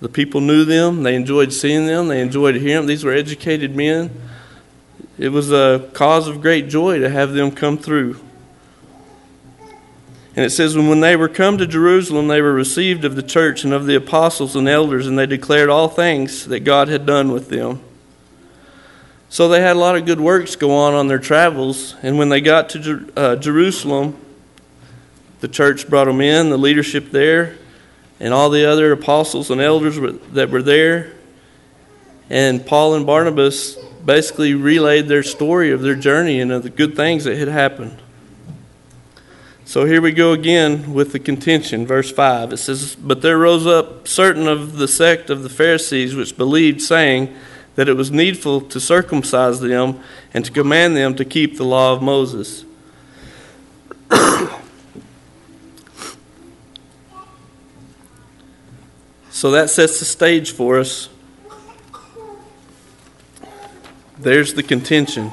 the 0.00 0.08
people 0.08 0.40
knew 0.40 0.64
them, 0.64 1.02
they 1.02 1.14
enjoyed 1.14 1.52
seeing 1.52 1.86
them, 1.86 2.08
they 2.08 2.20
enjoyed 2.20 2.56
hearing 2.56 2.82
them. 2.82 2.86
These 2.86 3.04
were 3.04 3.12
educated 3.12 3.74
men. 3.74 4.10
It 5.18 5.28
was 5.30 5.52
a 5.52 5.88
cause 5.92 6.26
of 6.26 6.40
great 6.40 6.68
joy 6.68 6.98
to 6.98 7.08
have 7.08 7.32
them 7.32 7.50
come 7.50 7.78
through. 7.78 8.20
And 10.36 10.44
it 10.44 10.50
says, 10.50 10.76
When 10.76 11.00
they 11.00 11.14
were 11.14 11.28
come 11.28 11.58
to 11.58 11.66
Jerusalem, 11.66 12.26
they 12.26 12.40
were 12.40 12.52
received 12.52 13.04
of 13.04 13.14
the 13.14 13.22
church 13.22 13.62
and 13.62 13.72
of 13.72 13.86
the 13.86 13.94
apostles 13.94 14.56
and 14.56 14.68
elders, 14.68 15.06
and 15.06 15.18
they 15.18 15.26
declared 15.26 15.70
all 15.70 15.88
things 15.88 16.46
that 16.46 16.60
God 16.60 16.88
had 16.88 17.06
done 17.06 17.30
with 17.30 17.48
them. 17.48 17.80
So 19.28 19.48
they 19.48 19.60
had 19.60 19.76
a 19.76 19.78
lot 19.78 19.96
of 19.96 20.06
good 20.06 20.20
works 20.20 20.56
go 20.56 20.72
on 20.72 20.94
on 20.94 21.08
their 21.08 21.18
travels. 21.18 21.94
And 22.02 22.18
when 22.18 22.28
they 22.28 22.40
got 22.40 22.68
to 22.70 23.12
uh, 23.16 23.36
Jerusalem, 23.36 24.16
the 25.44 25.48
church 25.48 25.90
brought 25.90 26.06
them 26.06 26.22
in, 26.22 26.48
the 26.48 26.56
leadership 26.56 27.10
there, 27.10 27.58
and 28.18 28.32
all 28.32 28.48
the 28.48 28.64
other 28.64 28.92
apostles 28.92 29.50
and 29.50 29.60
elders 29.60 29.98
that 30.32 30.48
were 30.48 30.62
there. 30.62 31.12
And 32.30 32.64
Paul 32.64 32.94
and 32.94 33.04
Barnabas 33.04 33.76
basically 34.02 34.54
relayed 34.54 35.06
their 35.06 35.22
story 35.22 35.70
of 35.70 35.82
their 35.82 35.96
journey 35.96 36.40
and 36.40 36.50
of 36.50 36.62
the 36.62 36.70
good 36.70 36.96
things 36.96 37.24
that 37.24 37.36
had 37.36 37.48
happened. 37.48 38.00
So 39.66 39.84
here 39.84 40.00
we 40.00 40.12
go 40.12 40.32
again 40.32 40.94
with 40.94 41.12
the 41.12 41.18
contention. 41.18 41.86
Verse 41.86 42.10
5 42.10 42.54
it 42.54 42.56
says, 42.56 42.96
But 42.96 43.20
there 43.20 43.36
rose 43.36 43.66
up 43.66 44.08
certain 44.08 44.48
of 44.48 44.78
the 44.78 44.88
sect 44.88 45.28
of 45.28 45.42
the 45.42 45.50
Pharisees 45.50 46.14
which 46.14 46.38
believed, 46.38 46.80
saying 46.80 47.36
that 47.74 47.86
it 47.86 47.98
was 47.98 48.10
needful 48.10 48.62
to 48.62 48.80
circumcise 48.80 49.60
them 49.60 50.00
and 50.32 50.42
to 50.46 50.50
command 50.50 50.96
them 50.96 51.14
to 51.16 51.24
keep 51.26 51.58
the 51.58 51.64
law 51.64 51.92
of 51.92 52.00
Moses. 52.00 52.64
So 59.34 59.50
that 59.50 59.68
sets 59.68 59.98
the 59.98 60.04
stage 60.04 60.52
for 60.52 60.78
us. 60.78 61.08
There's 64.16 64.54
the 64.54 64.62
contention. 64.62 65.32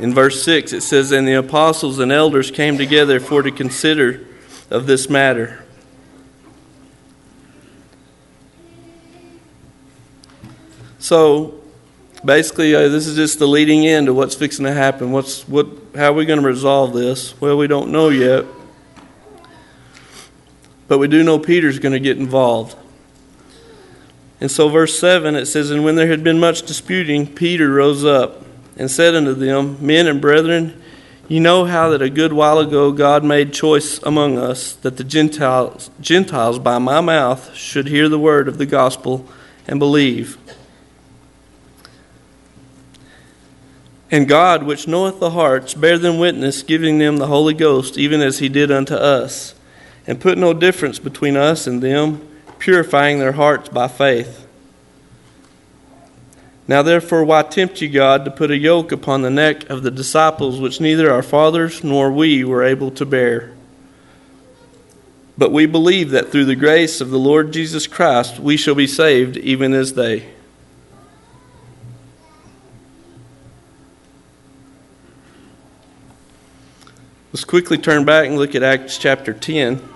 In 0.00 0.12
verse 0.12 0.42
6, 0.42 0.72
it 0.72 0.80
says, 0.80 1.12
And 1.12 1.28
the 1.28 1.34
apostles 1.34 2.00
and 2.00 2.10
elders 2.10 2.50
came 2.50 2.76
together 2.76 3.20
for 3.20 3.42
to 3.42 3.52
consider 3.52 4.26
of 4.68 4.88
this 4.88 5.08
matter. 5.08 5.64
So, 10.98 11.54
basically, 12.24 12.74
uh, 12.74 12.88
this 12.88 13.06
is 13.06 13.14
just 13.14 13.38
the 13.38 13.46
leading 13.46 13.84
in 13.84 14.06
to 14.06 14.12
what's 14.12 14.34
fixing 14.34 14.64
to 14.64 14.72
happen. 14.72 15.12
What's 15.12 15.46
what? 15.46 15.68
How 15.94 16.06
are 16.06 16.14
we 16.14 16.26
going 16.26 16.40
to 16.40 16.46
resolve 16.46 16.94
this? 16.94 17.40
Well, 17.40 17.56
we 17.56 17.68
don't 17.68 17.92
know 17.92 18.08
yet, 18.08 18.44
but 20.90 20.98
we 20.98 21.06
do 21.06 21.22
know 21.22 21.38
Peter's 21.38 21.78
going 21.78 21.92
to 21.92 22.00
get 22.00 22.18
involved. 22.18 22.76
And 24.40 24.50
so, 24.50 24.68
verse 24.68 24.98
7, 24.98 25.36
it 25.36 25.46
says, 25.46 25.70
And 25.70 25.84
when 25.84 25.94
there 25.94 26.08
had 26.08 26.24
been 26.24 26.40
much 26.40 26.62
disputing, 26.62 27.32
Peter 27.32 27.72
rose 27.72 28.04
up 28.04 28.44
and 28.76 28.90
said 28.90 29.14
unto 29.14 29.34
them, 29.34 29.76
Men 29.80 30.08
and 30.08 30.20
brethren, 30.20 30.82
ye 31.28 31.38
know 31.38 31.64
how 31.64 31.90
that 31.90 32.02
a 32.02 32.10
good 32.10 32.32
while 32.32 32.58
ago 32.58 32.90
God 32.90 33.22
made 33.22 33.52
choice 33.52 34.02
among 34.02 34.36
us 34.36 34.72
that 34.72 34.96
the 34.96 35.04
Gentiles, 35.04 35.90
Gentiles 36.00 36.58
by 36.58 36.78
my 36.78 37.00
mouth 37.00 37.54
should 37.54 37.86
hear 37.86 38.08
the 38.08 38.18
word 38.18 38.48
of 38.48 38.58
the 38.58 38.66
gospel 38.66 39.28
and 39.68 39.78
believe. 39.78 40.38
And 44.10 44.26
God, 44.26 44.64
which 44.64 44.88
knoweth 44.88 45.20
the 45.20 45.30
hearts, 45.30 45.72
bare 45.72 45.98
them 45.98 46.18
witness, 46.18 46.64
giving 46.64 46.98
them 46.98 47.18
the 47.18 47.28
Holy 47.28 47.54
Ghost, 47.54 47.96
even 47.96 48.20
as 48.20 48.40
he 48.40 48.48
did 48.48 48.72
unto 48.72 48.96
us, 48.96 49.54
and 50.06 50.20
put 50.20 50.38
no 50.38 50.52
difference 50.52 50.98
between 50.98 51.36
us 51.36 51.66
and 51.66 51.82
them 51.82 52.26
purifying 52.58 53.18
their 53.18 53.32
hearts 53.32 53.68
by 53.68 53.88
faith. 53.88 54.46
Now, 56.68 56.82
therefore, 56.82 57.24
why 57.24 57.42
tempt 57.42 57.80
ye 57.82 57.88
God 57.88 58.24
to 58.24 58.30
put 58.30 58.52
a 58.52 58.56
yoke 58.56 58.92
upon 58.92 59.22
the 59.22 59.30
neck 59.30 59.68
of 59.68 59.82
the 59.82 59.90
disciples 59.90 60.60
which 60.60 60.80
neither 60.80 61.10
our 61.10 61.22
fathers 61.22 61.82
nor 61.82 62.12
we 62.12 62.44
were 62.44 62.62
able 62.62 62.92
to 62.92 63.04
bear? 63.04 63.52
But 65.36 65.52
we 65.52 65.66
believe 65.66 66.10
that 66.10 66.30
through 66.30 66.44
the 66.44 66.54
grace 66.54 67.00
of 67.00 67.10
the 67.10 67.18
Lord 67.18 67.52
Jesus 67.52 67.86
Christ 67.86 68.38
we 68.38 68.56
shall 68.56 68.74
be 68.74 68.86
saved, 68.86 69.36
even 69.38 69.72
as 69.72 69.94
they. 69.94 70.28
Let's 77.32 77.44
quickly 77.44 77.78
turn 77.78 78.04
back 78.04 78.26
and 78.26 78.36
look 78.36 78.56
at 78.56 78.64
Acts 78.64 78.98
chapter 78.98 79.32
10. 79.32 79.88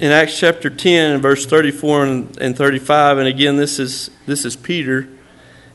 in 0.00 0.10
Acts 0.10 0.38
chapter 0.38 0.68
10 0.70 1.20
verse 1.20 1.46
34 1.46 2.04
and 2.04 2.56
35 2.56 3.18
and 3.18 3.28
again 3.28 3.56
this 3.56 3.78
is 3.78 4.10
this 4.26 4.46
is 4.46 4.56
Peter. 4.56 5.06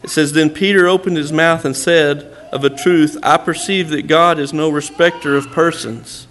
It 0.01 0.09
says 0.09 0.33
then 0.33 0.49
Peter 0.49 0.87
opened 0.87 1.17
his 1.17 1.31
mouth 1.31 1.65
and 1.65 1.75
said 1.75 2.23
of 2.51 2.63
a 2.63 2.69
truth 2.69 3.15
I 3.21 3.37
perceive 3.37 3.89
that 3.89 4.07
God 4.07 4.39
is 4.39 4.53
no 4.53 4.69
respecter 4.69 5.35
of 5.35 5.51
persons. 5.51 6.27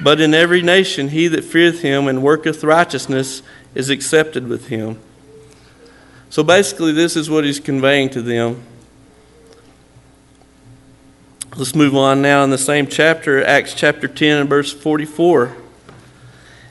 But 0.00 0.20
in 0.20 0.32
every 0.32 0.62
nation 0.62 1.08
he 1.08 1.26
that 1.26 1.44
feareth 1.44 1.82
him 1.82 2.06
and 2.06 2.22
worketh 2.22 2.62
righteousness 2.62 3.42
is 3.74 3.90
accepted 3.90 4.46
with 4.46 4.68
him 4.68 4.98
so 6.30 6.42
basically 6.42 6.92
this 6.92 7.16
is 7.16 7.28
what 7.28 7.44
he's 7.44 7.60
conveying 7.60 8.08
to 8.08 8.22
them 8.22 8.62
let's 11.56 11.74
move 11.74 11.94
on 11.94 12.22
now 12.22 12.42
in 12.42 12.48
the 12.48 12.58
same 12.58 12.86
chapter 12.86 13.44
Acts 13.44 13.74
chapter 13.74 14.08
10 14.08 14.38
and 14.38 14.48
verse 14.48 14.72
44 14.72 15.56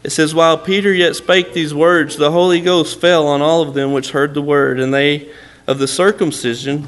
it 0.03 0.11
says, 0.11 0.33
While 0.33 0.57
Peter 0.57 0.93
yet 0.93 1.15
spake 1.15 1.53
these 1.53 1.73
words, 1.73 2.15
the 2.15 2.31
Holy 2.31 2.61
Ghost 2.61 2.99
fell 2.99 3.27
on 3.27 3.41
all 3.41 3.61
of 3.61 3.73
them 3.73 3.91
which 3.91 4.11
heard 4.11 4.33
the 4.33 4.41
word, 4.41 4.79
and 4.79 4.93
they 4.93 5.29
of 5.67 5.77
the 5.77 5.87
circumcision, 5.87 6.87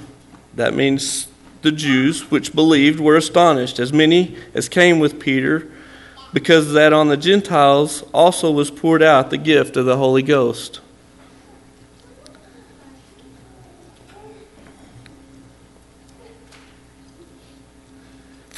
that 0.56 0.74
means 0.74 1.28
the 1.62 1.72
Jews, 1.72 2.32
which 2.32 2.56
believed, 2.56 3.00
were 3.00 3.16
astonished, 3.16 3.80
as 3.80 3.94
many 3.94 4.36
as 4.56 4.68
came 4.68 5.00
with 5.00 5.20
Peter, 5.20 5.70
because 6.34 6.74
that 6.74 6.94
on 6.94 7.10
the 7.10 7.18
Gentiles 7.18 8.04
also 8.14 8.50
was 8.50 8.72
poured 8.72 9.04
out 9.04 9.30
the 9.30 9.38
gift 9.38 9.78
of 9.78 9.86
the 9.86 9.98
Holy 9.98 10.24
Ghost. 10.24 10.81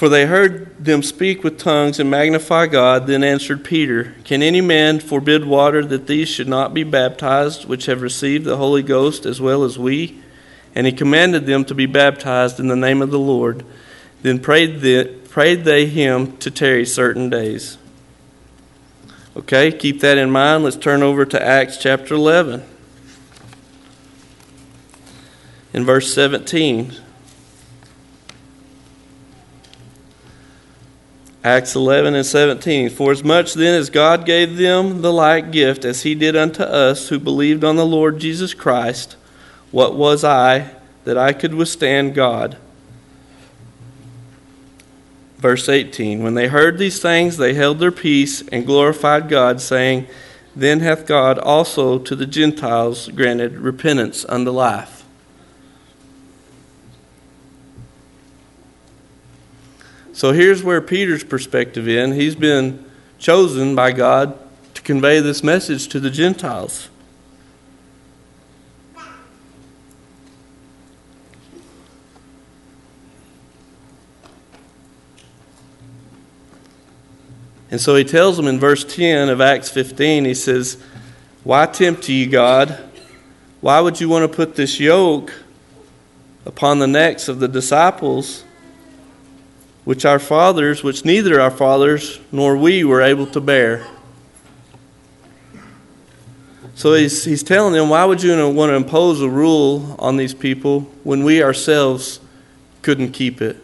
For 0.04 0.10
they 0.10 0.26
heard 0.26 0.84
them 0.84 1.02
speak 1.02 1.46
with 1.46 1.58
tongues 1.58 1.98
and 1.98 2.12
magnify 2.12 2.68
God. 2.68 3.08
Then 3.08 3.24
answered 3.24 3.64
Peter, 3.64 4.14
Can 4.26 4.44
any 4.44 4.60
man 4.60 5.00
forbid 5.00 5.46
water 5.46 5.86
that 5.86 6.08
these 6.08 6.28
should 6.28 6.50
not 6.50 6.74
be 6.74 6.84
baptized, 6.84 7.64
which 7.64 7.86
have 7.86 8.02
received 8.02 8.44
the 8.44 8.58
Holy 8.58 8.84
Ghost 8.84 9.26
as 9.26 9.40
well 9.40 9.64
as 9.64 9.80
we? 9.80 10.22
And 10.76 10.86
he 10.86 10.92
commanded 10.92 11.46
them 11.46 11.64
to 11.64 11.74
be 11.74 11.86
baptized 11.86 12.60
in 12.60 12.68
the 12.68 12.76
name 12.76 13.02
of 13.02 13.12
the 13.12 13.18
Lord. 13.18 13.66
Then 14.24 14.40
prayed 14.40 14.82
they, 14.82 15.06
prayed 15.06 15.64
they 15.64 15.86
him 15.86 16.36
to 16.40 16.52
tarry 16.52 16.86
certain 16.86 17.30
days. 17.30 17.78
Okay, 19.38 19.72
keep 19.72 20.02
that 20.02 20.18
in 20.18 20.30
mind. 20.30 20.66
Let's 20.66 20.76
turn 20.76 21.02
over 21.02 21.24
to 21.24 21.42
Acts 21.42 21.78
chapter 21.78 22.16
11. 22.16 22.62
In 25.72 25.86
verse 25.86 26.14
17. 26.14 27.03
Acts 31.44 31.76
11 31.76 32.16
and 32.16 32.26
17. 32.26 32.90
For 32.90 33.12
as 33.12 33.24
much 33.24 33.54
then 33.54 33.78
as 33.78 33.90
God 33.90 34.26
gave 34.26 34.56
them 34.56 35.02
the 35.02 35.12
like 35.12 35.52
gift 35.52 35.84
as 35.84 36.04
he 36.04 36.16
did 36.16 36.36
unto 36.36 36.64
us 36.64 37.10
who 37.10 37.20
believed 37.20 37.64
on 37.64 37.76
the 37.76 37.86
Lord 37.86 38.20
Jesus 38.20 38.54
Christ, 38.54 39.18
what 39.72 39.96
was 39.96 40.24
I 40.24 40.72
that 41.04 41.18
I 41.18 41.34
could 41.34 41.54
withstand 41.54 42.16
God? 42.16 42.58
Verse 45.38 45.68
18 45.68 46.24
When 46.24 46.36
they 46.36 46.48
heard 46.48 46.78
these 46.78 47.02
things, 47.02 47.36
they 47.36 47.54
held 47.54 47.80
their 47.80 47.92
peace 47.92 48.42
and 48.50 48.66
glorified 48.66 49.28
God, 49.28 49.60
saying, 49.60 50.08
Then 50.56 50.80
hath 50.80 51.06
God 51.06 51.38
also 51.38 52.00
to 52.00 52.16
the 52.16 52.26
Gentiles 52.26 53.10
granted 53.10 53.58
repentance 53.58 54.24
unto 54.30 54.52
life. 54.52 54.93
So 60.14 60.32
here's 60.32 60.62
where 60.62 60.80
Peter's 60.80 61.24
perspective 61.24 61.88
in. 61.88 62.14
He's 62.14 62.36
been 62.36 62.86
chosen 63.18 63.74
by 63.74 63.92
God 63.92 64.38
to 64.76 64.82
convey 64.84 65.20
this 65.20 65.44
message 65.44 65.88
to 65.88 66.00
the 66.00 66.12
Gentiles. 66.12 66.90
And 77.72 77.82
so 77.82 77.96
he 77.96 78.04
tells 78.04 78.38
them 78.38 78.46
in 78.46 78.60
verse 78.60 78.84
10 78.84 79.30
of 79.30 79.42
Acts 79.42 79.72
15, 79.72 80.26
he 80.26 80.36
says, 80.36 80.80
Why 81.44 81.66
tempt 81.66 82.08
ye 82.08 82.28
God? 82.28 82.78
Why 83.62 83.80
would 83.80 84.00
you 84.00 84.10
want 84.10 84.32
to 84.32 84.36
put 84.36 84.56
this 84.56 84.80
yoke 84.80 85.34
upon 86.46 86.78
the 86.78 86.86
necks 86.86 87.28
of 87.28 87.40
the 87.40 87.48
disciples 87.48 88.44
which 89.84 90.06
our 90.06 90.20
fathers, 90.20 90.84
which 90.84 91.04
neither 91.04 91.42
our 91.42 91.52
fathers 91.52 92.20
nor 92.32 92.56
we 92.56 92.84
were 92.84 93.02
able 93.02 93.28
to 93.28 93.42
bear. 93.42 93.86
So 96.76 96.94
he's, 96.96 97.24
he's 97.24 97.44
telling 97.44 97.74
them, 97.74 97.90
why 97.90 98.06
would 98.06 98.24
you 98.24 98.50
want 98.50 98.72
to 98.72 98.76
impose 98.76 99.22
a 99.22 99.30
rule 99.30 99.96
on 100.00 100.18
these 100.18 100.34
people 100.34 100.82
when 101.04 101.24
we 101.24 101.44
ourselves 101.44 102.20
couldn't 102.82 103.12
keep 103.12 103.42
it? 103.42 103.58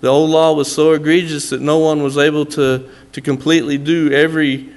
The 0.00 0.08
old 0.08 0.30
law 0.30 0.52
was 0.52 0.70
so 0.70 0.92
egregious 0.92 1.50
that 1.50 1.60
no 1.60 1.78
one 1.78 2.02
was 2.02 2.18
able 2.18 2.46
to, 2.46 2.88
to 3.12 3.20
completely 3.20 3.78
do 3.78 4.10
every 4.12 4.70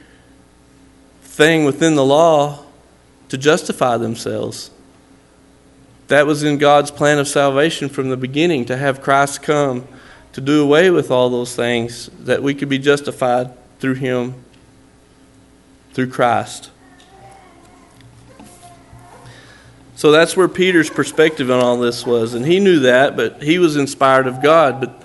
thing 1.21 1.65
within 1.65 1.95
the 1.95 2.05
law 2.05 2.63
to 3.29 3.37
justify 3.37 3.97
themselves. 3.97 4.71
That 6.07 6.25
was 6.25 6.43
in 6.43 6.57
God's 6.57 6.91
plan 6.91 7.19
of 7.19 7.27
salvation 7.27 7.89
from 7.89 8.09
the 8.09 8.17
beginning 8.17 8.65
to 8.65 8.77
have 8.77 9.01
Christ 9.01 9.41
come 9.41 9.87
to 10.33 10.41
do 10.41 10.63
away 10.63 10.89
with 10.89 11.09
all 11.09 11.29
those 11.29 11.55
things, 11.55 12.09
that 12.19 12.43
we 12.43 12.53
could 12.53 12.69
be 12.69 12.77
justified 12.77 13.51
through 13.79 13.95
Him, 13.95 14.35
through 15.93 16.09
Christ. 16.09 16.69
So 19.95 20.11
that's 20.11 20.37
where 20.37 20.47
Peter's 20.47 20.91
perspective 20.91 21.49
on 21.49 21.59
all 21.59 21.77
this 21.77 22.05
was. 22.05 22.35
And 22.35 22.45
he 22.45 22.59
knew 22.59 22.81
that, 22.81 23.17
but 23.17 23.41
he 23.41 23.57
was 23.57 23.75
inspired 23.75 24.27
of 24.27 24.43
God. 24.43 24.79
But 24.79 25.01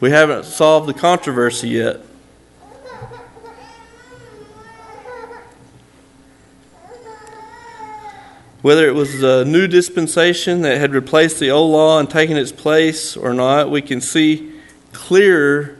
we 0.00 0.10
haven't 0.10 0.46
solved 0.46 0.88
the 0.88 0.94
controversy 0.94 1.68
yet. 1.68 2.00
Whether 8.66 8.88
it 8.88 8.96
was 8.96 9.22
a 9.22 9.44
new 9.44 9.68
dispensation 9.68 10.62
that 10.62 10.78
had 10.78 10.92
replaced 10.92 11.38
the 11.38 11.52
old 11.52 11.70
law 11.70 12.00
and 12.00 12.10
taken 12.10 12.36
its 12.36 12.50
place 12.50 13.16
or 13.16 13.32
not, 13.32 13.70
we 13.70 13.80
can 13.80 14.00
see 14.00 14.54
clearer 14.92 15.78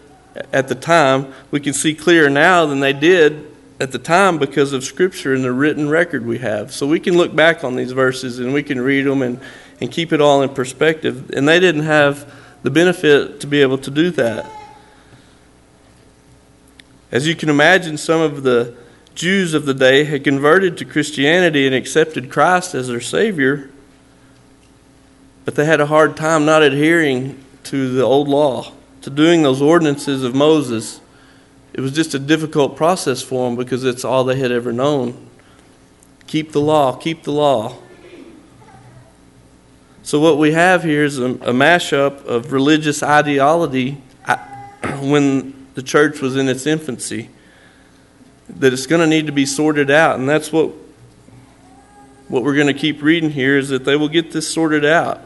at 0.53 0.68
the 0.68 0.77
time. 0.77 1.35
We 1.51 1.59
can 1.59 1.72
see 1.72 1.96
clearer 1.96 2.31
now 2.31 2.64
than 2.64 2.79
they 2.79 2.92
did 2.92 3.53
at 3.81 3.90
the 3.90 3.99
time 3.99 4.38
because 4.38 4.72
of 4.72 4.85
Scripture 4.85 5.35
and 5.35 5.42
the 5.42 5.51
written 5.51 5.88
record 5.88 6.25
we 6.25 6.38
have. 6.38 6.72
So 6.72 6.87
we 6.87 7.01
can 7.01 7.16
look 7.16 7.35
back 7.35 7.64
on 7.64 7.75
these 7.75 7.90
verses 7.90 8.38
and 8.38 8.55
we 8.55 8.62
can 8.62 8.81
read 8.81 9.03
them 9.05 9.20
and, 9.20 9.40
and 9.81 9.90
keep 9.90 10.12
it 10.12 10.20
all 10.20 10.42
in 10.42 10.51
perspective. 10.51 11.31
And 11.31 11.49
they 11.49 11.59
didn't 11.59 11.83
have 11.83 12.33
the 12.62 12.70
benefit 12.70 13.40
to 13.40 13.49
be 13.49 13.62
able 13.62 13.79
to 13.79 13.90
do 13.90 14.11
that. 14.12 14.49
As 17.11 17.27
you 17.27 17.35
can 17.35 17.49
imagine, 17.49 17.99
some 17.99 18.20
of 18.20 18.44
the 18.44 18.77
Jews 19.16 19.55
of 19.55 19.64
the 19.64 19.72
day 19.72 20.05
had 20.05 20.24
converted 20.24 20.76
to 20.76 20.85
Christianity 20.85 21.66
and 21.66 21.74
accepted 21.74 22.31
Christ 22.31 22.74
as 22.74 22.88
their 22.88 23.00
Savior, 23.00 23.70
but 25.46 25.55
they 25.55 25.64
had 25.64 25.81
a 25.81 25.87
hard 25.87 26.18
time 26.18 26.44
not 26.44 26.62
adhering 26.62 27.42
to 27.64 27.88
the 27.94 28.02
old 28.02 28.29
law, 28.29 28.72
to 29.00 29.09
doing 29.09 29.42
those 29.42 29.62
ordinances 29.62 30.22
of 30.22 30.35
Moses. 30.35 31.00
It 31.72 31.81
was 31.81 31.92
just 31.92 32.12
a 32.12 32.18
difficult 32.18 32.76
process 32.76 33.22
for 33.22 33.48
them 33.48 33.57
because 33.57 33.85
it's 33.85 34.05
all 34.05 34.22
they 34.22 34.38
had 34.38 34.52
ever 34.52 34.70
known. 34.70 35.29
Keep 36.26 36.52
the 36.52 36.61
law, 36.61 36.94
keep 36.94 37.22
the 37.22 37.33
law. 37.33 37.79
So, 40.02 40.20
what 40.20 40.37
we 40.37 40.52
have 40.52 40.85
here 40.85 41.05
is 41.05 41.18
a, 41.18 41.24
a 41.24 41.55
mashup 41.55 42.22
of 42.26 42.52
religious 42.52 43.02
ideology 43.02 43.92
when 45.00 45.68
the 45.74 45.83
church 45.83 46.20
was 46.20 46.37
in 46.37 46.50
its 46.50 46.66
infancy 46.66 47.31
that 48.58 48.72
it's 48.72 48.86
going 48.86 49.00
to 49.00 49.06
need 49.06 49.26
to 49.26 49.32
be 49.32 49.46
sorted 49.46 49.90
out. 49.90 50.18
And 50.18 50.28
that's 50.28 50.52
what, 50.52 50.72
what 52.28 52.42
we're 52.42 52.54
going 52.54 52.66
to 52.68 52.74
keep 52.74 53.02
reading 53.02 53.30
here 53.30 53.58
is 53.58 53.68
that 53.68 53.84
they 53.84 53.96
will 53.96 54.08
get 54.08 54.32
this 54.32 54.48
sorted 54.48 54.84
out. 54.84 55.20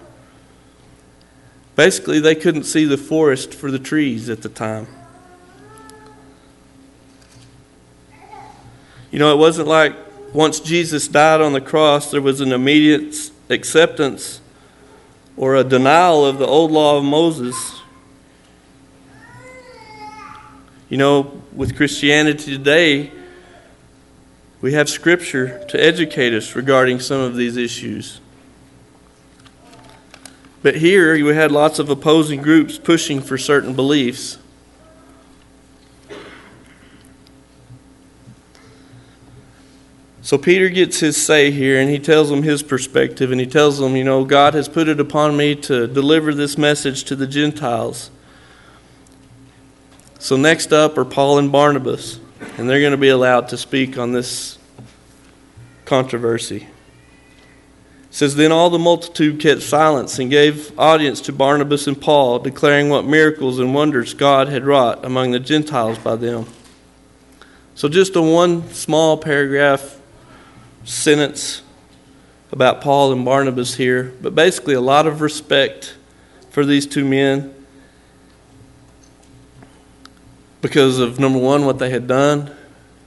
Basically, 1.76 2.20
they 2.20 2.34
couldn't 2.34 2.64
see 2.64 2.84
the 2.84 2.98
forest 2.98 3.54
for 3.54 3.70
the 3.70 3.78
trees 3.78 4.28
at 4.28 4.42
the 4.42 4.48
time. 4.48 4.86
You 9.10 9.18
know, 9.18 9.32
it 9.32 9.38
wasn't 9.38 9.66
like 9.66 9.94
once 10.32 10.60
Jesus 10.60 11.08
died 11.08 11.40
on 11.40 11.52
the 11.52 11.60
cross, 11.60 12.10
there 12.10 12.22
was 12.22 12.40
an 12.40 12.52
immediate 12.52 13.14
acceptance 13.48 14.40
or 15.36 15.56
a 15.56 15.64
denial 15.64 16.24
of 16.24 16.38
the 16.38 16.46
old 16.46 16.70
law 16.70 16.98
of 16.98 17.04
Moses. 17.04 17.80
You 20.88 20.98
know, 20.98 21.42
with 21.52 21.76
Christianity 21.76 22.56
today, 22.56 23.10
we 24.60 24.72
have 24.74 24.88
Scripture 24.88 25.64
to 25.68 25.82
educate 25.82 26.34
us 26.34 26.54
regarding 26.54 27.00
some 27.00 27.20
of 27.20 27.36
these 27.36 27.56
issues. 27.56 28.20
But 30.62 30.76
here, 30.76 31.14
you 31.14 31.26
had 31.28 31.50
lots 31.50 31.78
of 31.78 31.88
opposing 31.88 32.42
groups 32.42 32.78
pushing 32.78 33.20
for 33.20 33.38
certain 33.38 33.74
beliefs. 33.74 34.38
So 40.22 40.36
Peter 40.36 40.68
gets 40.68 41.00
his 41.00 41.16
say 41.16 41.50
here, 41.50 41.80
and 41.80 41.88
he 41.88 41.98
tells 41.98 42.28
them 42.28 42.42
his 42.42 42.62
perspective, 42.62 43.32
and 43.32 43.40
he 43.40 43.46
tells 43.46 43.78
them, 43.78 43.96
you 43.96 44.04
know, 44.04 44.24
God 44.24 44.52
has 44.52 44.68
put 44.68 44.86
it 44.86 45.00
upon 45.00 45.36
me 45.36 45.56
to 45.56 45.86
deliver 45.86 46.34
this 46.34 46.58
message 46.58 47.04
to 47.04 47.16
the 47.16 47.26
Gentiles. 47.26 48.10
So, 50.18 50.36
next 50.36 50.70
up 50.70 50.98
are 50.98 51.04
Paul 51.06 51.38
and 51.38 51.50
Barnabas, 51.50 52.20
and 52.56 52.68
they're 52.68 52.80
going 52.80 52.92
to 52.92 52.96
be 52.96 53.08
allowed 53.08 53.48
to 53.48 53.56
speak 53.56 53.98
on 53.98 54.12
this 54.12 54.58
controversy. 55.84 56.66
It 58.04 58.14
says, 58.14 58.36
Then 58.36 58.52
all 58.52 58.70
the 58.70 58.78
multitude 58.78 59.40
kept 59.40 59.62
silence 59.62 60.18
and 60.18 60.30
gave 60.30 60.78
audience 60.78 61.20
to 61.22 61.32
Barnabas 61.32 61.86
and 61.86 62.00
Paul, 62.00 62.38
declaring 62.38 62.88
what 62.88 63.04
miracles 63.04 63.58
and 63.58 63.74
wonders 63.74 64.14
God 64.14 64.48
had 64.48 64.64
wrought 64.64 65.04
among 65.04 65.30
the 65.30 65.40
Gentiles 65.40 65.98
by 65.98 66.16
them. 66.16 66.46
So, 67.74 67.88
just 67.88 68.16
a 68.16 68.22
one 68.22 68.68
small 68.70 69.16
paragraph 69.16 70.00
sentence 70.84 71.62
about 72.52 72.80
Paul 72.80 73.12
and 73.12 73.24
Barnabas 73.24 73.76
here, 73.76 74.12
but 74.20 74.34
basically 74.34 74.74
a 74.74 74.80
lot 74.80 75.06
of 75.06 75.20
respect 75.20 75.94
for 76.50 76.64
these 76.64 76.86
two 76.86 77.04
men 77.04 77.54
because 80.60 80.98
of 80.98 81.18
number 81.18 81.38
one, 81.38 81.64
what 81.64 81.78
they 81.78 81.90
had 81.90 82.06
done, 82.06 82.54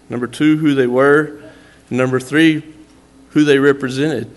number 0.09 0.27
two, 0.27 0.57
who 0.57 0.73
they 0.73 0.87
were, 0.87 1.41
number 1.89 2.19
three, 2.19 2.63
who 3.29 3.43
they 3.43 3.59
represented. 3.59 4.33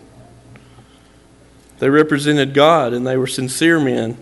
They 1.79 1.91
represented 1.91 2.55
God 2.55 2.93
and 2.93 3.07
they 3.07 3.17
were 3.17 3.27
sincere 3.27 3.79
men. 3.81 4.17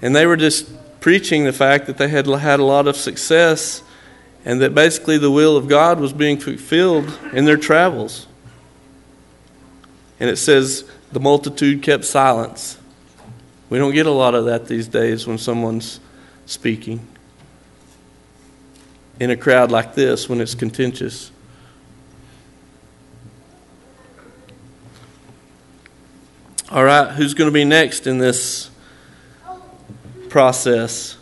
And 0.00 0.14
they 0.14 0.26
were 0.26 0.36
just 0.36 0.70
preaching 1.00 1.44
the 1.44 1.52
fact 1.52 1.86
that 1.86 1.98
they 1.98 2.08
had 2.08 2.26
had 2.26 2.60
a 2.60 2.64
lot 2.64 2.86
of 2.86 2.96
success 2.96 3.82
and 4.44 4.60
that 4.60 4.74
basically 4.74 5.18
the 5.18 5.30
will 5.30 5.56
of 5.56 5.68
God 5.68 5.98
was 6.00 6.12
being 6.12 6.38
fulfilled 6.38 7.12
in 7.32 7.44
their 7.44 7.56
travels. 7.56 8.26
And 10.20 10.30
it 10.30 10.36
says 10.36 10.88
the 11.12 11.20
multitude 11.20 11.82
kept 11.82 12.04
silence. 12.04 12.78
We 13.70 13.78
don't 13.78 13.92
get 13.92 14.06
a 14.06 14.12
lot 14.12 14.34
of 14.34 14.46
that 14.46 14.66
these 14.66 14.88
days 14.88 15.26
when 15.26 15.38
someone's 15.38 16.00
speaking 16.46 17.06
in 19.20 19.30
a 19.30 19.36
crowd 19.36 19.70
like 19.70 19.94
this 19.94 20.28
when 20.28 20.40
it's 20.40 20.54
contentious. 20.54 21.30
All 26.70 26.84
right, 26.84 27.10
who's 27.12 27.34
going 27.34 27.48
to 27.48 27.54
be 27.54 27.64
next 27.64 28.06
in 28.06 28.18
this 28.18 28.70
process? 30.28 31.16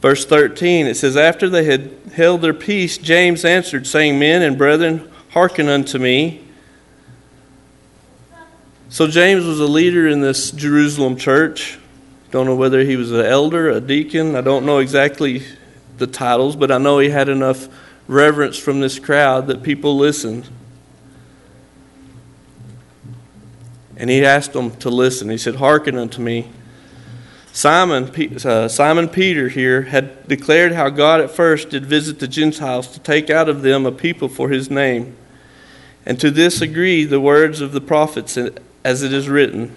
Verse 0.00 0.24
13, 0.24 0.86
it 0.86 0.96
says, 0.96 1.16
After 1.16 1.48
they 1.48 1.64
had 1.64 1.90
held 2.14 2.40
their 2.40 2.54
peace, 2.54 2.96
James 2.96 3.44
answered, 3.44 3.86
saying, 3.86 4.18
Men 4.18 4.42
and 4.42 4.56
brethren, 4.56 5.10
hearken 5.30 5.68
unto 5.68 5.98
me. 5.98 6.42
So 8.88 9.06
James 9.06 9.44
was 9.44 9.60
a 9.60 9.66
leader 9.66 10.08
in 10.08 10.20
this 10.20 10.50
Jerusalem 10.50 11.16
church. 11.16 11.78
Don't 12.30 12.46
know 12.46 12.56
whether 12.56 12.80
he 12.80 12.96
was 12.96 13.12
an 13.12 13.24
elder, 13.24 13.68
a 13.68 13.80
deacon. 13.80 14.34
I 14.34 14.40
don't 14.40 14.64
know 14.64 14.78
exactly 14.78 15.42
the 15.98 16.06
titles, 16.06 16.56
but 16.56 16.70
I 16.70 16.78
know 16.78 16.98
he 16.98 17.10
had 17.10 17.28
enough 17.28 17.68
reverence 18.08 18.58
from 18.58 18.80
this 18.80 18.98
crowd 18.98 19.46
that 19.46 19.62
people 19.62 19.96
listened. 19.96 20.48
And 23.96 24.10
he 24.10 24.24
asked 24.24 24.52
them 24.52 24.72
to 24.76 24.90
listen. 24.90 25.30
He 25.30 25.38
said, 25.38 25.56
Hearken 25.56 25.96
unto 25.96 26.20
me. 26.20 26.50
Simon, 27.52 28.10
uh, 28.44 28.66
Simon 28.66 29.08
Peter 29.08 29.48
here 29.48 29.82
had 29.82 30.26
declared 30.26 30.72
how 30.72 30.88
God 30.88 31.20
at 31.20 31.30
first 31.30 31.70
did 31.70 31.86
visit 31.86 32.18
the 32.18 32.26
Gentiles 32.26 32.88
to 32.88 32.98
take 32.98 33.30
out 33.30 33.48
of 33.48 33.62
them 33.62 33.86
a 33.86 33.92
people 33.92 34.28
for 34.28 34.48
his 34.48 34.68
name. 34.68 35.16
And 36.04 36.18
to 36.20 36.32
this 36.32 36.60
agree 36.60 37.04
the 37.04 37.20
words 37.20 37.60
of 37.60 37.70
the 37.70 37.80
prophets 37.80 38.36
as 38.36 39.02
it 39.02 39.12
is 39.12 39.28
written. 39.28 39.74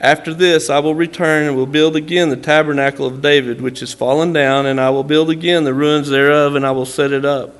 After 0.00 0.34
this, 0.34 0.68
I 0.68 0.78
will 0.80 0.94
return 0.94 1.46
and 1.46 1.56
will 1.56 1.66
build 1.66 1.96
again 1.96 2.28
the 2.28 2.36
tabernacle 2.36 3.06
of 3.06 3.22
David, 3.22 3.62
which 3.62 3.82
is 3.82 3.94
fallen 3.94 4.32
down, 4.32 4.66
and 4.66 4.80
I 4.80 4.90
will 4.90 5.04
build 5.04 5.30
again 5.30 5.64
the 5.64 5.72
ruins 5.72 6.08
thereof, 6.08 6.54
and 6.54 6.66
I 6.66 6.70
will 6.72 6.86
set 6.86 7.12
it 7.12 7.24
up. 7.24 7.54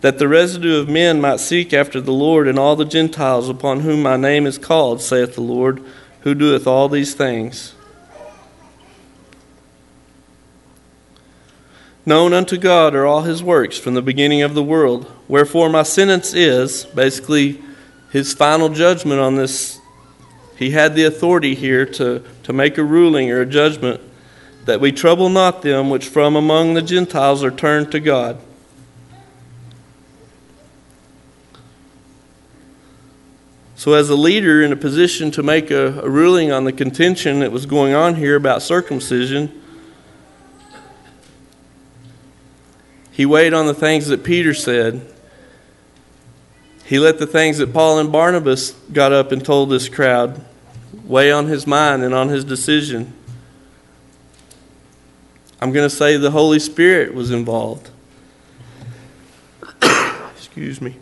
That 0.00 0.18
the 0.18 0.28
residue 0.28 0.80
of 0.80 0.88
men 0.88 1.20
might 1.20 1.40
seek 1.40 1.72
after 1.72 2.00
the 2.00 2.12
Lord, 2.12 2.48
and 2.48 2.58
all 2.58 2.74
the 2.74 2.84
Gentiles 2.84 3.48
upon 3.48 3.80
whom 3.80 4.02
my 4.02 4.16
name 4.16 4.46
is 4.46 4.58
called, 4.58 5.00
saith 5.00 5.36
the 5.36 5.40
Lord, 5.40 5.82
who 6.22 6.34
doeth 6.34 6.66
all 6.66 6.88
these 6.88 7.14
things. 7.14 7.74
Known 12.04 12.32
unto 12.32 12.56
God 12.56 12.94
are 12.94 13.06
all 13.06 13.22
his 13.22 13.42
works 13.42 13.78
from 13.78 13.94
the 13.94 14.02
beginning 14.02 14.42
of 14.42 14.54
the 14.54 14.62
world. 14.62 15.12
Wherefore, 15.28 15.68
my 15.68 15.82
sentence 15.82 16.32
is 16.32 16.84
basically 16.86 17.60
his 18.10 18.32
final 18.32 18.70
judgment 18.70 19.20
on 19.20 19.36
this 19.36 19.77
he 20.58 20.70
had 20.70 20.96
the 20.96 21.04
authority 21.04 21.54
here 21.54 21.86
to, 21.86 22.24
to 22.42 22.52
make 22.52 22.78
a 22.78 22.84
ruling 22.84 23.30
or 23.30 23.40
a 23.40 23.46
judgment 23.46 24.00
that 24.64 24.80
we 24.80 24.90
trouble 24.90 25.28
not 25.28 25.62
them 25.62 25.88
which 25.88 26.08
from 26.08 26.34
among 26.34 26.74
the 26.74 26.82
Gentiles 26.82 27.44
are 27.44 27.50
turned 27.52 27.92
to 27.92 28.00
God. 28.00 28.40
So, 33.76 33.92
as 33.94 34.10
a 34.10 34.16
leader 34.16 34.60
in 34.60 34.72
a 34.72 34.76
position 34.76 35.30
to 35.30 35.42
make 35.44 35.70
a, 35.70 36.00
a, 36.00 36.10
ruling 36.10 36.50
on 36.50 36.64
the 36.64 36.72
contention 36.72 37.38
that 37.38 37.52
was 37.52 37.64
going 37.64 37.94
on 37.94 38.16
here 38.16 38.34
about 38.34 38.60
circumcision, 38.60 39.62
he 43.12 43.24
weighed 43.24 43.54
on 43.54 43.66
the 43.66 43.74
things 43.74 44.08
that 44.08 44.24
Peter 44.24 44.52
said 44.52 45.06
he 46.88 46.98
let 46.98 47.18
the 47.18 47.26
things 47.26 47.58
that 47.58 47.74
Paul 47.74 47.98
and 47.98 48.10
Barnabas 48.10 48.70
got 48.94 49.12
up 49.12 49.30
and 49.30 49.44
told 49.44 49.68
this 49.68 49.90
crowd 49.90 50.42
weigh 51.04 51.30
on 51.30 51.46
his 51.46 51.66
mind 51.66 52.02
and 52.02 52.14
on 52.14 52.30
his 52.30 52.44
decision. 52.44 53.12
I'm 55.60 55.70
going 55.70 55.86
to 55.86 55.94
say 55.94 56.16
the 56.16 56.30
Holy 56.30 56.58
Spirit 56.58 57.12
was 57.12 57.30
involved. 57.30 57.90
Excuse 60.34 60.80
me. 60.80 60.96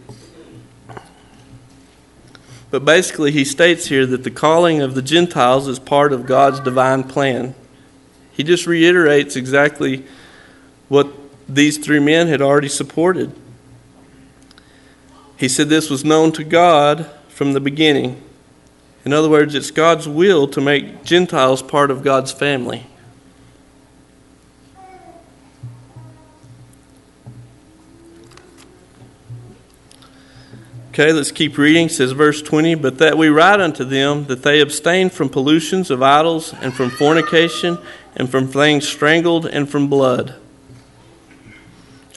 But 2.73 2.85
basically, 2.85 3.31
he 3.31 3.45
states 3.45 3.87
here 3.87 4.07
that 4.07 4.25
the 4.25 4.31
calling 4.33 4.83
of 4.83 4.97
the 4.97 5.03
Gentiles 5.03 5.69
is 5.69 5.79
part 5.79 6.13
of 6.13 6.27
God's 6.27 6.59
divine 6.59 7.05
plan. 7.05 7.55
He 8.33 8.43
just 8.43 8.67
reiterates 8.67 9.37
exactly 9.37 10.05
what 10.89 11.07
these 11.49 11.79
three 11.79 12.01
men 12.01 12.27
had 12.27 12.43
already 12.43 12.69
supported. 12.69 13.33
He 15.37 15.49
said 15.49 15.69
this 15.69 15.91
was 15.91 16.05
known 16.05 16.33
to 16.33 16.45
God 16.45 17.11
from 17.29 17.53
the 17.53 17.61
beginning. 17.61 18.23
In 19.05 19.13
other 19.13 19.29
words, 19.29 19.55
it's 19.55 19.71
God's 19.71 20.09
will 20.09 20.49
to 20.49 20.61
make 20.61 21.05
Gentiles 21.05 21.63
part 21.63 21.91
of 21.91 22.03
God's 22.03 22.33
family. 22.33 22.87
Okay, 30.91 31.13
let's 31.13 31.31
keep 31.31 31.59
reading. 31.59 31.87
It 31.87 31.93
says 31.93 32.13
verse 32.13 32.41
20, 32.41 32.75
but 32.77 32.97
that 32.97 33.19
we 33.19 33.29
write 33.29 33.61
unto 33.61 33.85
them 33.85 34.25
that 34.29 34.43
they 34.43 34.63
abstain 34.63 35.11
from 35.11 35.29
pollutions 35.29 35.91
of 35.91 36.03
idols 36.03 36.55
and 36.55 36.73
from 36.73 36.89
fornication 36.89 37.77
and 38.15 38.31
from 38.31 38.49
things 38.49 38.89
strangled 38.89 39.45
and 39.45 39.69
from 39.69 39.89
blood. 39.89 40.37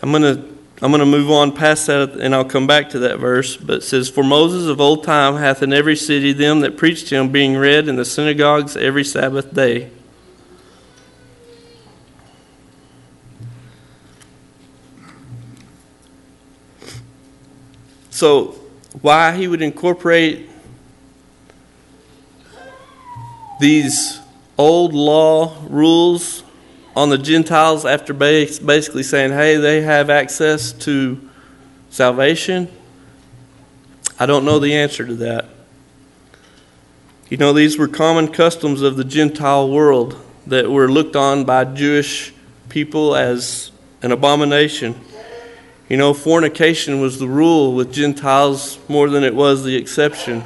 I'm 0.01 0.11
going 0.11 0.22
to 0.22 0.59
I'm 0.82 0.91
going 0.91 0.99
to 0.99 1.05
move 1.05 1.30
on 1.30 1.53
past 1.53 1.88
that 1.88 2.11
and 2.11 2.34
I'll 2.34 2.45
come 2.45 2.65
back 2.65 2.89
to 2.91 2.99
that 2.99 3.19
verse. 3.19 3.57
But 3.57 3.77
it 3.77 3.84
says, 3.84 4.07
For 4.09 4.23
Moses 4.23 4.67
of 4.67 4.80
old 4.80 5.03
time 5.03 5.36
hath 5.36 5.61
in 5.61 5.73
every 5.73 5.97
city 5.97 6.32
them 6.32 6.61
that 6.61 6.77
preached 6.77 7.09
him 7.09 7.34
being 7.34 7.57
read 7.57 7.89
in 7.89 7.97
the 7.97 8.05
synagogues 8.05 8.77
every 8.77 9.03
Sabbath 9.03 9.53
day. 9.53 9.91
So, 18.09 18.55
why 19.01 19.36
he 19.36 19.47
would 19.47 19.61
incorporate 19.61 20.49
these 23.59 24.19
old 24.57 24.93
law 24.93 25.57
rules 25.69 26.43
on 26.99 27.07
the 27.07 27.17
Gentiles 27.17 27.85
after 27.85 28.13
basically 28.13 29.03
saying, 29.03 29.31
hey, 29.31 29.55
they 29.55 29.79
have 29.83 30.09
access 30.09 30.73
to 30.73 31.29
salvation? 31.89 32.69
I 34.19 34.25
don't 34.25 34.43
know 34.43 34.59
the 34.59 34.75
answer 34.75 35.05
to 35.05 35.15
that. 35.15 35.45
You 37.29 37.37
know, 37.37 37.53
these 37.53 37.77
were 37.77 37.87
common 37.87 38.27
customs 38.27 38.81
of 38.81 38.97
the 38.97 39.05
Gentile 39.05 39.69
world 39.69 40.21
that 40.45 40.69
were 40.69 40.91
looked 40.91 41.15
on 41.15 41.45
by 41.45 41.63
Jewish 41.63 42.33
people 42.67 43.15
as 43.15 43.71
an 44.01 44.11
abomination. 44.11 44.99
You 45.87 45.95
know, 45.95 46.13
fornication 46.13 46.99
was 46.99 47.17
the 47.17 47.29
rule 47.29 47.75
with 47.75 47.93
Gentiles 47.93 48.77
more 48.89 49.09
than 49.09 49.23
it 49.23 49.33
was 49.33 49.63
the 49.63 49.77
exception. 49.77 50.43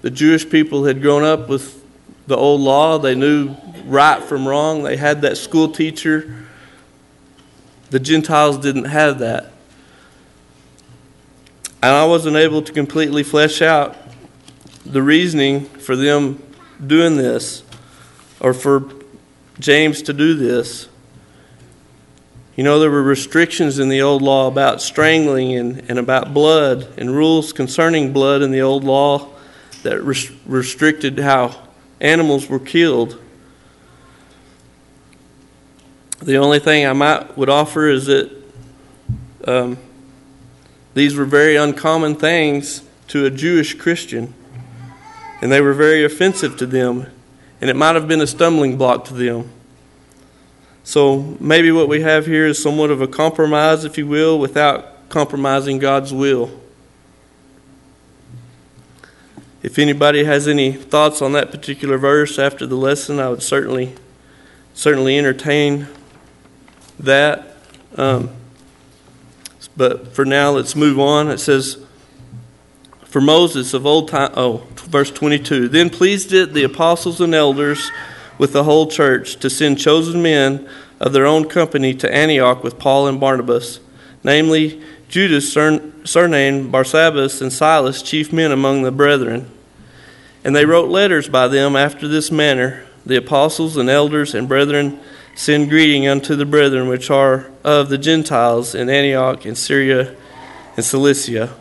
The 0.00 0.10
Jewish 0.10 0.48
people 0.48 0.86
had 0.86 1.02
grown 1.02 1.24
up 1.24 1.46
with 1.46 1.84
the 2.26 2.38
old 2.38 2.62
law, 2.62 2.96
they 2.96 3.14
knew 3.14 3.54
right 3.88 4.22
from 4.22 4.46
wrong, 4.46 4.82
they 4.82 4.96
had 4.96 5.22
that 5.22 5.36
school 5.36 5.68
teacher. 5.68 6.46
The 7.90 7.98
Gentiles 7.98 8.58
didn't 8.58 8.84
have 8.84 9.18
that. 9.20 9.52
And 11.82 11.92
I 11.92 12.04
wasn't 12.04 12.36
able 12.36 12.62
to 12.62 12.72
completely 12.72 13.22
flesh 13.22 13.62
out 13.62 13.96
the 14.84 15.02
reasoning 15.02 15.64
for 15.64 15.96
them 15.96 16.42
doing 16.84 17.16
this 17.16 17.62
or 18.40 18.52
for 18.52 18.90
James 19.58 20.02
to 20.02 20.12
do 20.12 20.34
this. 20.34 20.88
You 22.56 22.64
know, 22.64 22.80
there 22.80 22.90
were 22.90 23.02
restrictions 23.02 23.78
in 23.78 23.88
the 23.88 24.02
old 24.02 24.22
law 24.22 24.48
about 24.48 24.82
strangling 24.82 25.54
and, 25.54 25.88
and 25.88 25.98
about 25.98 26.34
blood, 26.34 26.88
and 26.98 27.14
rules 27.14 27.52
concerning 27.52 28.12
blood 28.12 28.42
in 28.42 28.50
the 28.50 28.62
old 28.62 28.82
law 28.82 29.28
that 29.84 30.02
res- 30.02 30.32
restricted 30.44 31.18
how 31.20 31.56
animals 32.00 32.48
were 32.48 32.58
killed. 32.58 33.20
The 36.20 36.36
only 36.36 36.58
thing 36.58 36.84
I 36.84 36.92
might 36.92 37.38
would 37.38 37.48
offer 37.48 37.88
is 37.88 38.06
that 38.06 38.30
um, 39.46 39.78
these 40.94 41.14
were 41.14 41.24
very 41.24 41.54
uncommon 41.54 42.16
things 42.16 42.82
to 43.08 43.24
a 43.24 43.30
Jewish 43.30 43.74
Christian, 43.74 44.34
and 45.40 45.52
they 45.52 45.60
were 45.60 45.72
very 45.72 46.04
offensive 46.04 46.56
to 46.56 46.66
them, 46.66 47.06
and 47.60 47.70
it 47.70 47.76
might 47.76 47.94
have 47.94 48.08
been 48.08 48.20
a 48.20 48.26
stumbling 48.26 48.76
block 48.76 49.04
to 49.06 49.14
them. 49.14 49.50
So 50.82 51.36
maybe 51.38 51.70
what 51.70 51.88
we 51.88 52.00
have 52.00 52.26
here 52.26 52.46
is 52.46 52.60
somewhat 52.60 52.90
of 52.90 53.00
a 53.00 53.06
compromise, 53.06 53.84
if 53.84 53.96
you 53.96 54.06
will, 54.06 54.38
without 54.38 55.08
compromising 55.08 55.78
God's 55.78 56.12
will. 56.12 56.50
If 59.62 59.78
anybody 59.78 60.24
has 60.24 60.48
any 60.48 60.72
thoughts 60.72 61.22
on 61.22 61.32
that 61.32 61.50
particular 61.50 61.98
verse 61.98 62.38
after 62.38 62.66
the 62.66 62.76
lesson, 62.76 63.20
I 63.20 63.28
would 63.28 63.42
certainly 63.42 63.94
certainly 64.74 65.18
entertain 65.18 65.88
that. 67.00 67.56
Um, 67.96 68.30
but 69.76 70.14
for 70.14 70.24
now, 70.24 70.50
let's 70.50 70.74
move 70.74 70.98
on. 70.98 71.28
It 71.28 71.38
says, 71.38 71.78
For 73.04 73.20
Moses 73.20 73.74
of 73.74 73.86
old 73.86 74.08
time, 74.08 74.32
oh, 74.34 74.66
verse 74.74 75.10
22. 75.10 75.68
Then 75.68 75.90
pleased 75.90 76.32
it 76.32 76.52
the 76.52 76.64
apostles 76.64 77.20
and 77.20 77.34
elders 77.34 77.90
with 78.38 78.52
the 78.52 78.64
whole 78.64 78.88
church 78.88 79.36
to 79.36 79.50
send 79.50 79.78
chosen 79.78 80.22
men 80.22 80.68
of 81.00 81.12
their 81.12 81.26
own 81.26 81.48
company 81.48 81.94
to 81.94 82.12
Antioch 82.12 82.62
with 82.62 82.78
Paul 82.78 83.06
and 83.06 83.20
Barnabas, 83.20 83.80
namely 84.24 84.82
Judas, 85.08 85.52
surnamed 85.52 86.72
Barsabbas, 86.72 87.40
and 87.40 87.52
Silas, 87.52 88.02
chief 88.02 88.32
men 88.32 88.52
among 88.52 88.82
the 88.82 88.90
brethren. 88.90 89.50
And 90.44 90.54
they 90.54 90.64
wrote 90.64 90.90
letters 90.90 91.28
by 91.28 91.48
them 91.48 91.76
after 91.76 92.06
this 92.08 92.30
manner 92.30 92.84
The 93.06 93.16
apostles 93.16 93.76
and 93.76 93.88
elders 93.88 94.34
and 94.34 94.48
brethren 94.48 95.00
send 95.38 95.70
greeting 95.70 96.08
unto 96.08 96.34
the 96.34 96.44
brethren 96.44 96.88
which 96.88 97.12
are 97.12 97.48
of 97.62 97.88
the 97.88 97.96
Gentiles 97.96 98.74
in 98.74 98.90
Antioch 98.90 99.44
and 99.44 99.56
Syria 99.56 100.16
and 100.74 100.84
Cilicia. 100.84 101.54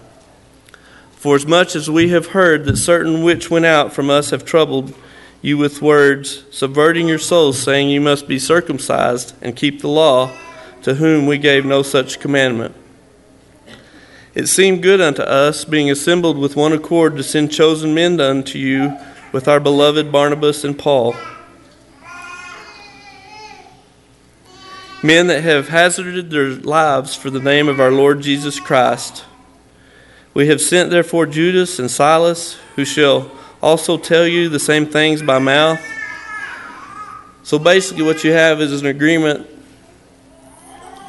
For 1.12 1.36
as 1.36 1.46
much 1.46 1.76
as 1.76 1.88
we 1.88 2.10
have 2.10 2.28
heard 2.28 2.66
that 2.66 2.78
certain 2.78 3.22
which 3.22 3.52
went 3.52 3.68
out 3.68 3.94
from 3.94 4.10
us 4.10 4.32
have 4.32 4.44
troubled 4.44 4.96
you 5.44 5.60
with 5.60 5.80
words, 5.80 6.44
subverting 6.50 7.08
your 7.08 7.20
souls, 7.20 7.60
saying 7.60 7.90
you 7.90 8.02
must 8.02 8.28
be 8.28 8.40
circumcised 8.40 9.36
and 9.44 9.56
keep 9.56 9.82
the 9.82 9.90
law, 9.90 10.36
to 10.82 10.96
whom 10.96 11.28
we 11.28 11.38
gave 11.38 11.64
no 11.64 11.84
such 11.84 12.20
commandment. 12.20 12.74
It 14.34 14.48
seemed 14.48 14.82
good 14.82 15.02
unto 15.02 15.22
us, 15.22 15.66
being 15.66 15.92
assembled 15.92 16.40
with 16.40 16.56
one 16.56 16.74
accord, 16.74 17.16
to 17.18 17.24
send 17.24 17.52
chosen 17.52 17.94
men 17.94 18.20
unto 18.20 18.58
you 18.58 18.98
with 19.32 19.48
our 19.48 19.60
beloved 19.60 20.12
Barnabas 20.12 20.64
and 20.64 20.80
Paul. 20.80 21.16
Men 25.08 25.28
that 25.28 25.42
have 25.42 25.70
hazarded 25.70 26.32
their 26.32 26.50
lives 26.50 27.16
for 27.16 27.30
the 27.30 27.40
name 27.40 27.70
of 27.70 27.80
our 27.80 27.94
Lord 27.94 28.20
Jesus 28.20 28.60
Christ. 28.60 29.24
We 30.34 30.50
have 30.50 30.60
sent 30.60 30.90
therefore 30.90 31.26
Judas 31.26 31.80
and 31.80 31.90
Silas, 31.90 32.58
who 32.76 32.84
shall 32.84 33.32
also 33.62 33.98
tell 33.98 34.28
you 34.28 34.50
the 34.50 34.60
same 34.60 34.86
things 34.86 35.22
by 35.22 35.40
mouth. 35.40 35.80
So 37.44 37.58
basically, 37.58 38.04
what 38.04 38.26
you 38.26 38.34
have 38.34 38.60
is 38.60 38.82
an 38.82 38.86
agreement 38.86 39.48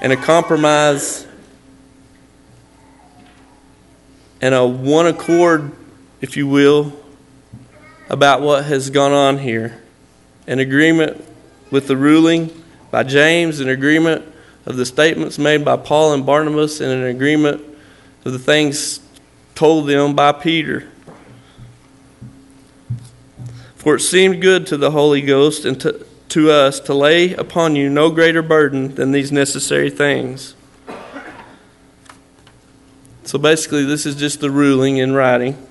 and 0.01 0.13
a 0.13 0.17
compromise 0.17 1.27
and 4.41 4.55
a 4.55 4.65
one 4.65 5.09
accord, 5.09 5.73
if 6.21 6.37
you 6.37 6.47
will, 6.47 6.93
about 8.09 8.43
what 8.43 8.65
has 8.67 8.91
gone 8.91 9.11
on 9.11 9.39
here. 9.39 9.83
An 10.47 10.61
agreement 10.61 11.21
with 11.73 11.89
the 11.89 11.97
ruling 11.97 12.59
by 12.91 13.03
James, 13.03 13.61
an 13.61 13.69
agreement 13.69 14.25
of 14.67 14.77
the 14.77 14.87
statements 14.87 15.39
made 15.39 15.65
by 15.65 15.77
Paul 15.77 16.15
and 16.15 16.25
Barnabas, 16.25 16.81
and 16.81 16.91
an 16.91 17.05
agreement 17.05 17.63
of 18.25 18.33
the 18.33 18.39
things 18.39 19.01
told 19.55 19.89
them 19.89 20.15
by 20.15 20.33
Peter. 20.33 20.89
For 23.77 23.97
it 23.97 24.01
seemed 24.01 24.43
good 24.43 24.67
to 24.69 24.77
the 24.77 24.91
Holy 24.91 25.23
Ghost 25.23 25.65
and 25.65 25.81
to, 25.81 26.05
to 26.31 26.51
us 26.51 26.81
to 26.81 26.95
lay 26.95 27.35
upon 27.35 27.77
you 27.77 27.89
no 27.89 28.11
greater 28.11 28.43
burden 28.43 28.95
than 28.95 29.13
these 29.13 29.33
necessary 29.33 29.91
things. 29.91 30.55
So 33.25 33.39
basically, 33.39 33.85
this 33.85 34.07
is 34.07 34.17
just 34.17 34.41
the 34.41 34.51
ruling 34.51 34.97
in 34.97 35.13
writing. 35.13 35.68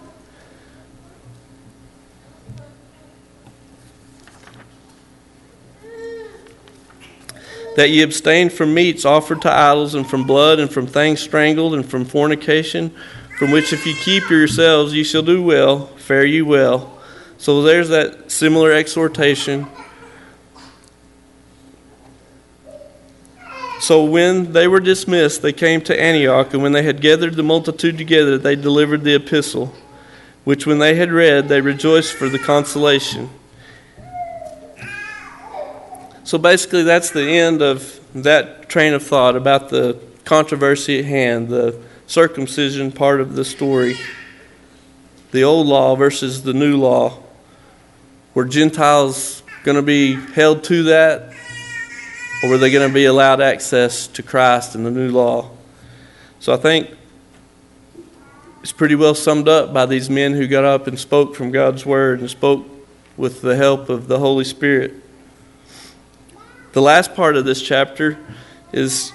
That 7.77 7.91
ye 7.91 8.01
abstain 8.01 8.49
from 8.49 8.73
meats 8.73 9.05
offered 9.05 9.39
to 9.39 9.51
idols, 9.51 9.93
and 9.93 10.09
from 10.09 10.23
blood, 10.23 10.59
and 10.59 10.67
from 10.67 10.87
things 10.87 11.19
strangled, 11.19 11.75
and 11.75 11.87
from 11.87 12.03
fornication, 12.03 12.89
from 13.37 13.51
which 13.51 13.71
if 13.71 13.85
ye 13.85 13.93
keep 13.93 14.27
yourselves, 14.31 14.95
ye 14.95 15.03
shall 15.03 15.21
do 15.21 15.43
well, 15.43 15.85
fare 15.97 16.25
ye 16.25 16.41
well. 16.41 16.99
So 17.37 17.61
there's 17.61 17.89
that 17.89 18.31
similar 18.31 18.71
exhortation. 18.71 19.67
So 23.79 24.03
when 24.03 24.53
they 24.53 24.67
were 24.67 24.79
dismissed, 24.79 25.43
they 25.43 25.53
came 25.53 25.81
to 25.81 26.01
Antioch, 26.01 26.55
and 26.55 26.63
when 26.63 26.71
they 26.71 26.81
had 26.81 26.99
gathered 26.99 27.35
the 27.35 27.43
multitude 27.43 27.99
together, 27.99 28.39
they 28.39 28.55
delivered 28.55 29.03
the 29.03 29.13
epistle, 29.13 29.71
which 30.45 30.65
when 30.65 30.79
they 30.79 30.95
had 30.95 31.11
read, 31.11 31.47
they 31.47 31.61
rejoiced 31.61 32.15
for 32.15 32.27
the 32.27 32.39
consolation. 32.39 33.29
So 36.27 36.37
basically, 36.37 36.83
that's 36.83 37.11
the 37.11 37.23
end 37.23 37.61
of 37.61 38.01
that 38.13 38.67
train 38.67 38.93
of 38.93 39.01
thought 39.01 39.37
about 39.37 39.69
the 39.69 39.97
controversy 40.25 40.99
at 40.99 41.05
hand, 41.05 41.47
the 41.47 41.81
circumcision 42.05 42.91
part 42.91 43.21
of 43.21 43.37
the 43.37 43.45
story, 43.45 43.95
the 45.31 45.45
old 45.45 45.67
law 45.67 45.95
versus 45.95 46.43
the 46.43 46.53
new 46.53 46.75
law. 46.75 47.17
Were 48.33 48.43
Gentiles 48.43 49.41
going 49.63 49.77
to 49.77 49.81
be 49.81 50.15
held 50.15 50.65
to 50.65 50.83
that, 50.83 51.33
or 52.43 52.49
were 52.49 52.57
they 52.57 52.71
going 52.71 52.89
to 52.89 52.93
be 52.93 53.05
allowed 53.05 53.39
access 53.39 54.05
to 54.07 54.21
Christ 54.21 54.75
and 54.75 54.85
the 54.85 54.91
new 54.91 55.09
law? 55.09 55.49
So 56.41 56.51
I 56.51 56.57
think 56.57 56.89
it's 58.61 58.73
pretty 58.73 58.95
well 58.95 59.15
summed 59.15 59.47
up 59.47 59.73
by 59.73 59.85
these 59.85 60.09
men 60.09 60.33
who 60.33 60.45
got 60.45 60.65
up 60.65 60.87
and 60.87 60.99
spoke 60.99 61.37
from 61.37 61.51
God's 61.51 61.85
Word 61.85 62.19
and 62.19 62.29
spoke 62.29 62.67
with 63.15 63.41
the 63.41 63.55
help 63.55 63.87
of 63.87 64.09
the 64.09 64.19
Holy 64.19 64.43
Spirit. 64.43 65.05
The 66.77 66.81
last 66.81 67.15
part 67.15 67.35
of 67.35 67.43
this 67.43 67.59
chapter 67.59 68.19
is 68.71 69.11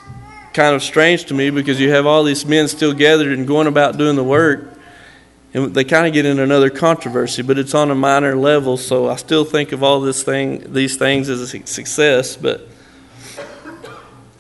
kind 0.53 0.75
of 0.75 0.83
strange 0.83 1.27
to 1.27 1.35
me 1.35 1.51
because 1.51 1.79
you 1.79 1.93
have 1.93 2.07
all 2.07 2.25
these 2.25 2.45
men 2.45 2.67
still 2.67 2.93
gathered 2.93 3.39
and 3.39 3.47
going 3.47 3.69
about 3.69 3.97
doing 3.97 4.17
the 4.17 4.25
work. 4.25 4.77
And 5.55 5.73
they 5.73 5.85
kind 5.85 6.05
of 6.09 6.13
get 6.13 6.27
in 6.27 6.41
another 6.41 6.71
controversy, 6.71 7.41
but 7.43 7.59
it's 7.59 7.73
on 7.73 7.93
a 7.93 7.95
minor 7.95 8.35
level. 8.35 8.77
So 8.77 9.09
I 9.09 9.15
still 9.15 9.45
think 9.45 9.71
of 9.71 9.85
all 9.85 10.01
this 10.01 10.25
thing, 10.25 10.73
these 10.73 10.97
things 10.97 11.29
as 11.29 11.41
a 11.41 11.47
success. 11.69 12.37
But 12.37 12.67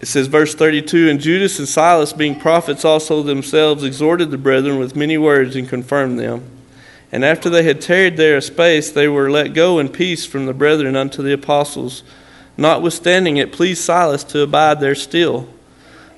it 0.00 0.06
says, 0.06 0.26
verse 0.26 0.56
32 0.56 1.08
And 1.08 1.20
Judas 1.20 1.60
and 1.60 1.68
Silas, 1.68 2.12
being 2.12 2.40
prophets 2.40 2.84
also 2.84 3.22
themselves, 3.22 3.84
exhorted 3.84 4.32
the 4.32 4.36
brethren 4.36 4.80
with 4.80 4.96
many 4.96 5.16
words 5.16 5.54
and 5.54 5.68
confirmed 5.68 6.18
them. 6.18 6.42
And 7.12 7.24
after 7.24 7.48
they 7.48 7.62
had 7.62 7.80
tarried 7.80 8.16
there 8.16 8.38
a 8.38 8.42
space, 8.42 8.90
they 8.90 9.06
were 9.06 9.30
let 9.30 9.54
go 9.54 9.78
in 9.78 9.90
peace 9.90 10.26
from 10.26 10.46
the 10.46 10.52
brethren 10.52 10.96
unto 10.96 11.22
the 11.22 11.32
apostles. 11.32 12.02
Notwithstanding, 12.56 13.38
it 13.38 13.52
pleased 13.52 13.82
Silas 13.82 14.24
to 14.24 14.42
abide 14.42 14.80
there 14.80 14.94
still. 14.94 15.48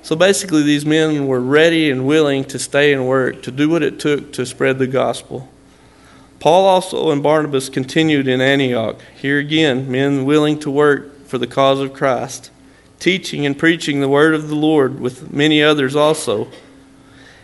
So 0.01 0.15
basically, 0.15 0.63
these 0.63 0.85
men 0.85 1.27
were 1.27 1.39
ready 1.39 1.89
and 1.89 2.05
willing 2.05 2.43
to 2.45 2.59
stay 2.59 2.93
and 2.93 3.07
work, 3.07 3.41
to 3.43 3.51
do 3.51 3.69
what 3.69 3.83
it 3.83 3.99
took 3.99 4.33
to 4.33 4.45
spread 4.45 4.77
the 4.77 4.87
gospel. 4.87 5.49
Paul 6.39 6.65
also 6.65 7.09
and 7.09 7.23
Barnabas 7.23 7.69
continued 7.69 8.27
in 8.27 8.41
Antioch. 8.41 9.01
Here 9.19 9.39
again, 9.39 9.89
men 9.89 10.25
willing 10.25 10.59
to 10.59 10.69
work 10.69 11.25
for 11.25 11.37
the 11.39 11.47
cause 11.47 11.79
of 11.79 11.93
Christ, 11.93 12.51
teaching 12.99 13.45
and 13.45 13.57
preaching 13.57 13.99
the 13.99 14.09
word 14.09 14.35
of 14.35 14.47
the 14.47 14.55
Lord 14.55 14.99
with 14.99 15.33
many 15.33 15.63
others 15.63 15.95
also. 15.95 16.49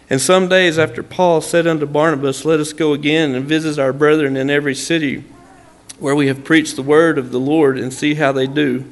And 0.09 0.21
some 0.21 0.49
days 0.49 0.77
after 0.77 1.01
Paul 1.01 1.41
said 1.41 1.65
unto 1.65 1.85
Barnabas, 1.85 2.45
Let 2.45 2.59
us 2.59 2.73
go 2.73 2.93
again 2.93 3.33
and 3.33 3.45
visit 3.45 3.79
our 3.79 3.93
brethren 3.93 4.37
in 4.37 4.49
every 4.49 4.75
city 4.75 5.23
where 6.01 6.15
we 6.15 6.27
have 6.27 6.43
preached 6.43 6.75
the 6.75 6.81
word 6.81 7.19
of 7.19 7.31
the 7.31 7.39
Lord 7.39 7.77
and 7.77 7.93
see 7.93 8.15
how 8.15 8.31
they 8.31 8.47
do. 8.47 8.83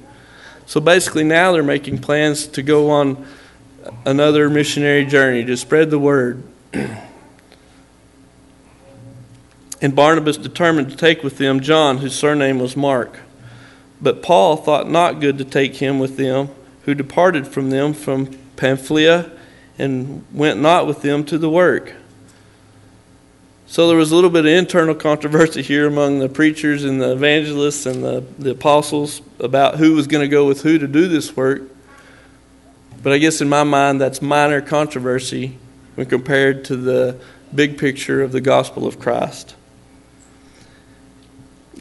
So 0.68 0.80
basically, 0.80 1.24
now 1.24 1.51
they're 1.51 1.64
making 1.64 1.97
plans 1.97 2.45
to 2.47 2.62
go 2.62 2.91
on 2.91 3.26
another 4.05 4.47
missionary 4.47 5.05
journey 5.05 5.43
to 5.43 5.57
spread 5.57 5.89
the 5.89 5.97
word. 5.97 6.43
and 9.82 9.95
Barnabas 9.95 10.38
determined 10.38 10.91
to 10.91 10.95
take 10.95 11.24
with 11.24 11.39
them 11.39 11.62
John, 11.62 11.97
whose 11.97 12.14
surname 12.14 12.60
was 12.60 12.78
Mark. 12.78 13.18
But 13.99 14.22
Paul 14.22 14.55
thought 14.57 14.88
not 14.88 15.20
good 15.20 15.39
to 15.39 15.45
take 15.45 15.78
him 15.78 15.97
with 15.97 16.16
them, 16.16 16.49
who 16.84 16.93
departed 16.93 17.47
from 17.47 17.72
them 17.72 17.93
from 17.93 18.28
Pamphylia 18.55 19.32
and 19.80 20.24
went 20.32 20.62
not 20.62 20.86
with 20.86 21.01
them 21.01 21.24
to 21.26 21.39
the 21.39 21.49
work. 21.49 21.95
So 23.70 23.88
there 23.88 23.97
was 23.97 24.11
a 24.11 24.15
little 24.15 24.32
bit 24.32 24.47
of 24.47 24.51
internal 24.51 24.95
controversy 24.95 25.61
here 25.61 25.86
among 25.86 26.17
the 26.17 26.28
preachers 26.28 26.84
and 26.84 26.99
the 26.99 27.11
evangelists 27.11 27.86
and 27.86 28.03
the, 28.03 28.24
the 28.39 28.49
apostles 28.49 29.22
about 29.39 29.76
who 29.76 29.93
was 29.93 30.07
going 30.07 30.24
to 30.24 30.28
go 30.28 30.47
with 30.47 30.63
who 30.63 30.80
to 30.80 30.88
do 30.88 31.07
this 31.07 31.38
work. 31.38 31.61
But 33.03 33.13
I 33.13 33.20
guess 33.20 33.41
in 33.41 33.47
my 33.47 33.63
mind, 33.63 34.01
that's 34.01 34.24
minor 34.24 34.59
controversy 34.59 35.59
when 35.93 36.07
compared 36.07 36.65
to 36.65 36.76
the 36.78 37.22
big 37.53 37.78
picture 37.78 38.24
of 38.24 38.32
the 38.32 38.41
gospel 38.41 38.88
of 38.88 38.99
Christ. 38.99 39.53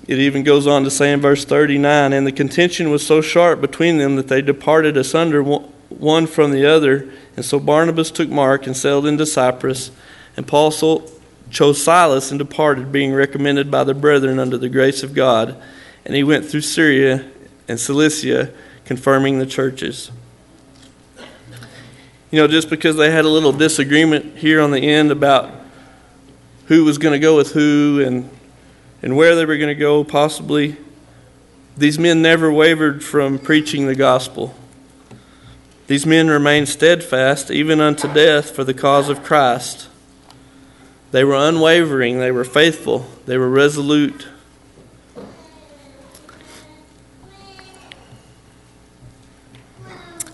It 0.07 0.19
even 0.19 0.43
goes 0.43 0.67
on 0.67 0.85
to 0.85 0.91
say 0.91 1.11
in 1.11 1.23
verse 1.23 1.47
39 1.47 2.13
And 2.13 2.27
the 2.27 2.33
contention 2.33 2.91
was 2.91 3.07
so 3.07 3.23
sharp 3.23 3.63
between 3.63 3.97
them 3.97 4.17
that 4.17 4.29
they 4.29 4.43
departed 4.43 4.99
asunder 4.99 5.43
one 5.43 6.27
from 6.27 6.51
the 6.51 6.67
other. 6.67 7.11
And 7.35 7.47
so 7.47 7.59
Barnabas 7.59 8.11
took 8.11 8.29
Mark 8.29 8.67
and 8.67 8.77
sailed 8.77 9.07
into 9.07 9.25
Cyprus, 9.25 9.91
and 10.37 10.47
Paul 10.47 10.71
chose 11.51 11.83
Silas 11.83 12.31
and 12.31 12.39
departed, 12.39 12.93
being 12.93 13.13
recommended 13.13 13.71
by 13.71 13.85
the 13.85 13.95
brethren 13.95 14.39
under 14.39 14.59
the 14.59 14.69
grace 14.69 15.03
of 15.03 15.15
God. 15.15 15.61
And 16.05 16.15
he 16.15 16.23
went 16.23 16.47
through 16.47 16.63
Syria 16.63 17.31
and 17.67 17.79
Cilicia, 17.79 18.53
confirming 18.85 19.39
the 19.39 19.47
churches. 19.47 20.11
You 22.31 22.41
know, 22.41 22.47
just 22.47 22.69
because 22.69 22.97
they 22.97 23.11
had 23.11 23.25
a 23.25 23.29
little 23.29 23.53
disagreement 23.53 24.39
here 24.39 24.61
on 24.61 24.71
the 24.71 24.81
end 24.81 25.11
about 25.11 25.51
who 26.67 26.85
was 26.85 26.99
going 26.99 27.13
to 27.13 27.19
go 27.19 27.37
with 27.37 27.53
who 27.53 28.03
and 28.07 28.31
and 29.01 29.17
where 29.17 29.37
they 29.37 29.47
were 29.47 29.57
going 29.57 29.69
to 29.69 29.75
go 29.75 30.03
possibly 30.05 30.77
these 31.77 31.99
men 31.99 32.21
never 32.21 32.53
wavered 32.53 33.05
from 33.05 33.39
preaching 33.39 33.87
the 33.87 33.95
gospel. 33.95 34.53
These 35.87 36.05
men 36.05 36.29
remained 36.29 36.69
steadfast 36.69 37.53
even 37.53 37.81
unto 37.81 38.13
death 38.13 38.51
for 38.51 38.65
the 38.65 38.75
cause 38.75 39.09
of 39.09 39.23
Christ 39.23 39.88
they 41.11 41.25
were 41.25 41.35
unwavering 41.35 42.19
they 42.19 42.31
were 42.31 42.45
faithful 42.45 43.07
they 43.27 43.37
were 43.37 43.49
resolute 43.49 44.29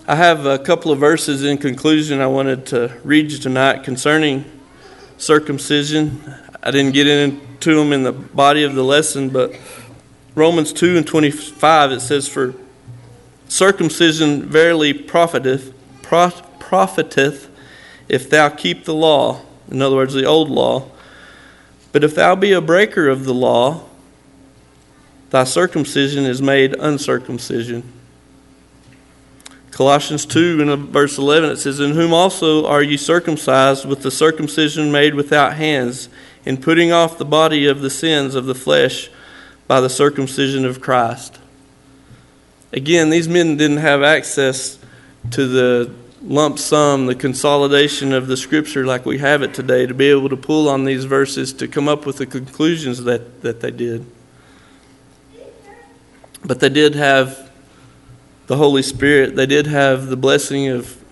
I 0.07 0.13
have 0.17 0.45
a 0.45 0.59
couple 0.59 0.91
of 0.91 0.99
verses 0.99 1.43
in 1.43 1.57
conclusion 1.57 2.21
I 2.21 2.27
wanted 2.27 2.67
to 2.67 2.95
read 3.03 3.31
you 3.31 3.39
tonight 3.39 3.83
concerning 3.83 4.45
circumcision. 5.17 6.21
I 6.61 6.69
didn't 6.69 6.93
get 6.93 7.07
into 7.07 7.73
them 7.73 7.91
in 7.91 8.03
the 8.03 8.11
body 8.11 8.63
of 8.63 8.75
the 8.75 8.83
lesson, 8.83 9.29
but 9.29 9.55
Romans 10.35 10.73
2 10.73 10.97
and 10.97 11.07
25 11.07 11.91
it 11.91 12.01
says, 12.01 12.27
For 12.27 12.53
circumcision 13.47 14.43
verily 14.43 14.93
profiteth, 14.93 15.73
profiteth 16.03 17.49
if 18.07 18.29
thou 18.29 18.49
keep 18.49 18.85
the 18.85 18.93
law. 18.93 19.41
In 19.69 19.81
other 19.81 19.95
words, 19.95 20.13
the 20.13 20.25
old 20.25 20.49
law. 20.49 20.89
But 21.91 22.03
if 22.03 22.15
thou 22.15 22.35
be 22.35 22.51
a 22.51 22.61
breaker 22.61 23.07
of 23.07 23.25
the 23.25 23.33
law, 23.33 23.83
thy 25.29 25.43
circumcision 25.43 26.25
is 26.25 26.41
made 26.41 26.75
uncircumcision. 26.75 27.83
Colossians 29.71 30.25
2 30.25 30.61
and 30.61 30.89
verse 30.89 31.17
11 31.17 31.51
it 31.51 31.57
says, 31.57 31.79
In 31.79 31.91
whom 31.91 32.13
also 32.13 32.65
are 32.65 32.81
ye 32.81 32.95
circumcised 32.95 33.85
with 33.85 34.03
the 34.03 34.11
circumcision 34.11 34.91
made 34.91 35.15
without 35.15 35.55
hands, 35.55 36.07
in 36.45 36.57
putting 36.57 36.91
off 36.91 37.17
the 37.17 37.25
body 37.25 37.65
of 37.65 37.81
the 37.81 37.89
sins 37.89 38.35
of 38.35 38.45
the 38.45 38.55
flesh 38.55 39.09
by 39.67 39.81
the 39.81 39.89
circumcision 39.89 40.63
of 40.63 40.79
Christ. 40.79 41.39
Again, 42.71 43.09
these 43.09 43.27
men 43.27 43.57
didn't 43.57 43.77
have 43.77 44.03
access 44.03 44.79
to 45.31 45.47
the 45.47 45.91
lump 46.21 46.59
sum, 46.59 47.05
the 47.05 47.15
consolidation 47.15 48.13
of 48.13 48.27
the 48.27 48.37
scripture 48.37 48.85
like 48.85 49.05
we 49.05 49.17
have 49.17 49.41
it 49.41 49.53
today, 49.53 49.85
to 49.85 49.93
be 49.93 50.05
able 50.05 50.29
to 50.29 50.37
pull 50.37 50.69
on 50.69 50.85
these 50.85 51.05
verses 51.05 51.53
to 51.53 51.67
come 51.67 51.87
up 51.87 52.05
with 52.05 52.17
the 52.17 52.25
conclusions 52.25 53.03
that, 53.03 53.41
that 53.41 53.61
they 53.61 53.71
did. 53.71 54.05
But 56.43 56.59
they 56.59 56.69
did 56.69 56.95
have 56.95 57.51
the 58.47 58.57
Holy 58.57 58.83
Spirit, 58.83 59.35
they 59.35 59.47
did 59.47 59.67
have 59.67 60.07
the 60.07 60.15
blessing 60.15 60.67
of, 60.67 61.03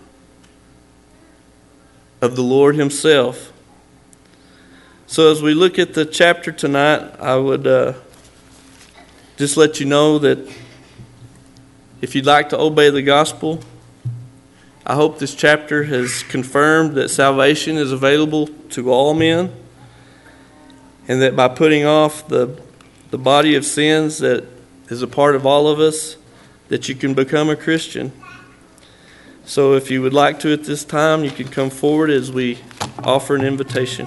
of 2.20 2.36
the 2.36 2.42
Lord 2.42 2.76
Himself. 2.76 3.52
So, 5.06 5.30
as 5.30 5.42
we 5.42 5.52
look 5.52 5.78
at 5.78 5.94
the 5.94 6.06
chapter 6.06 6.50
tonight, 6.50 7.00
I 7.20 7.36
would 7.36 7.66
uh, 7.66 7.94
just 9.36 9.56
let 9.56 9.80
you 9.80 9.86
know 9.86 10.18
that 10.20 10.38
if 12.00 12.14
you'd 12.14 12.26
like 12.26 12.48
to 12.50 12.58
obey 12.58 12.90
the 12.90 13.02
gospel, 13.02 13.60
I 14.86 14.96
hope 14.96 15.18
this 15.18 15.34
chapter 15.34 15.84
has 15.84 16.22
confirmed 16.24 16.94
that 16.96 17.08
salvation 17.08 17.78
is 17.78 17.90
available 17.90 18.48
to 18.70 18.92
all 18.92 19.14
men, 19.14 19.50
and 21.08 21.22
that 21.22 21.34
by 21.34 21.48
putting 21.48 21.86
off 21.86 22.28
the, 22.28 22.60
the 23.10 23.16
body 23.16 23.54
of 23.54 23.64
sins 23.64 24.18
that 24.18 24.44
is 24.90 25.00
a 25.00 25.06
part 25.06 25.36
of 25.36 25.46
all 25.46 25.68
of 25.68 25.80
us, 25.80 26.18
that 26.68 26.86
you 26.86 26.94
can 26.94 27.14
become 27.14 27.48
a 27.48 27.56
Christian. 27.56 28.12
So 29.46 29.72
if 29.72 29.90
you 29.90 30.02
would 30.02 30.12
like 30.12 30.38
to 30.40 30.52
at 30.52 30.64
this 30.64 30.84
time, 30.84 31.24
you 31.24 31.30
can 31.30 31.48
come 31.48 31.70
forward 31.70 32.10
as 32.10 32.30
we 32.30 32.58
offer 33.02 33.34
an 33.34 33.42
invitation. 33.42 34.06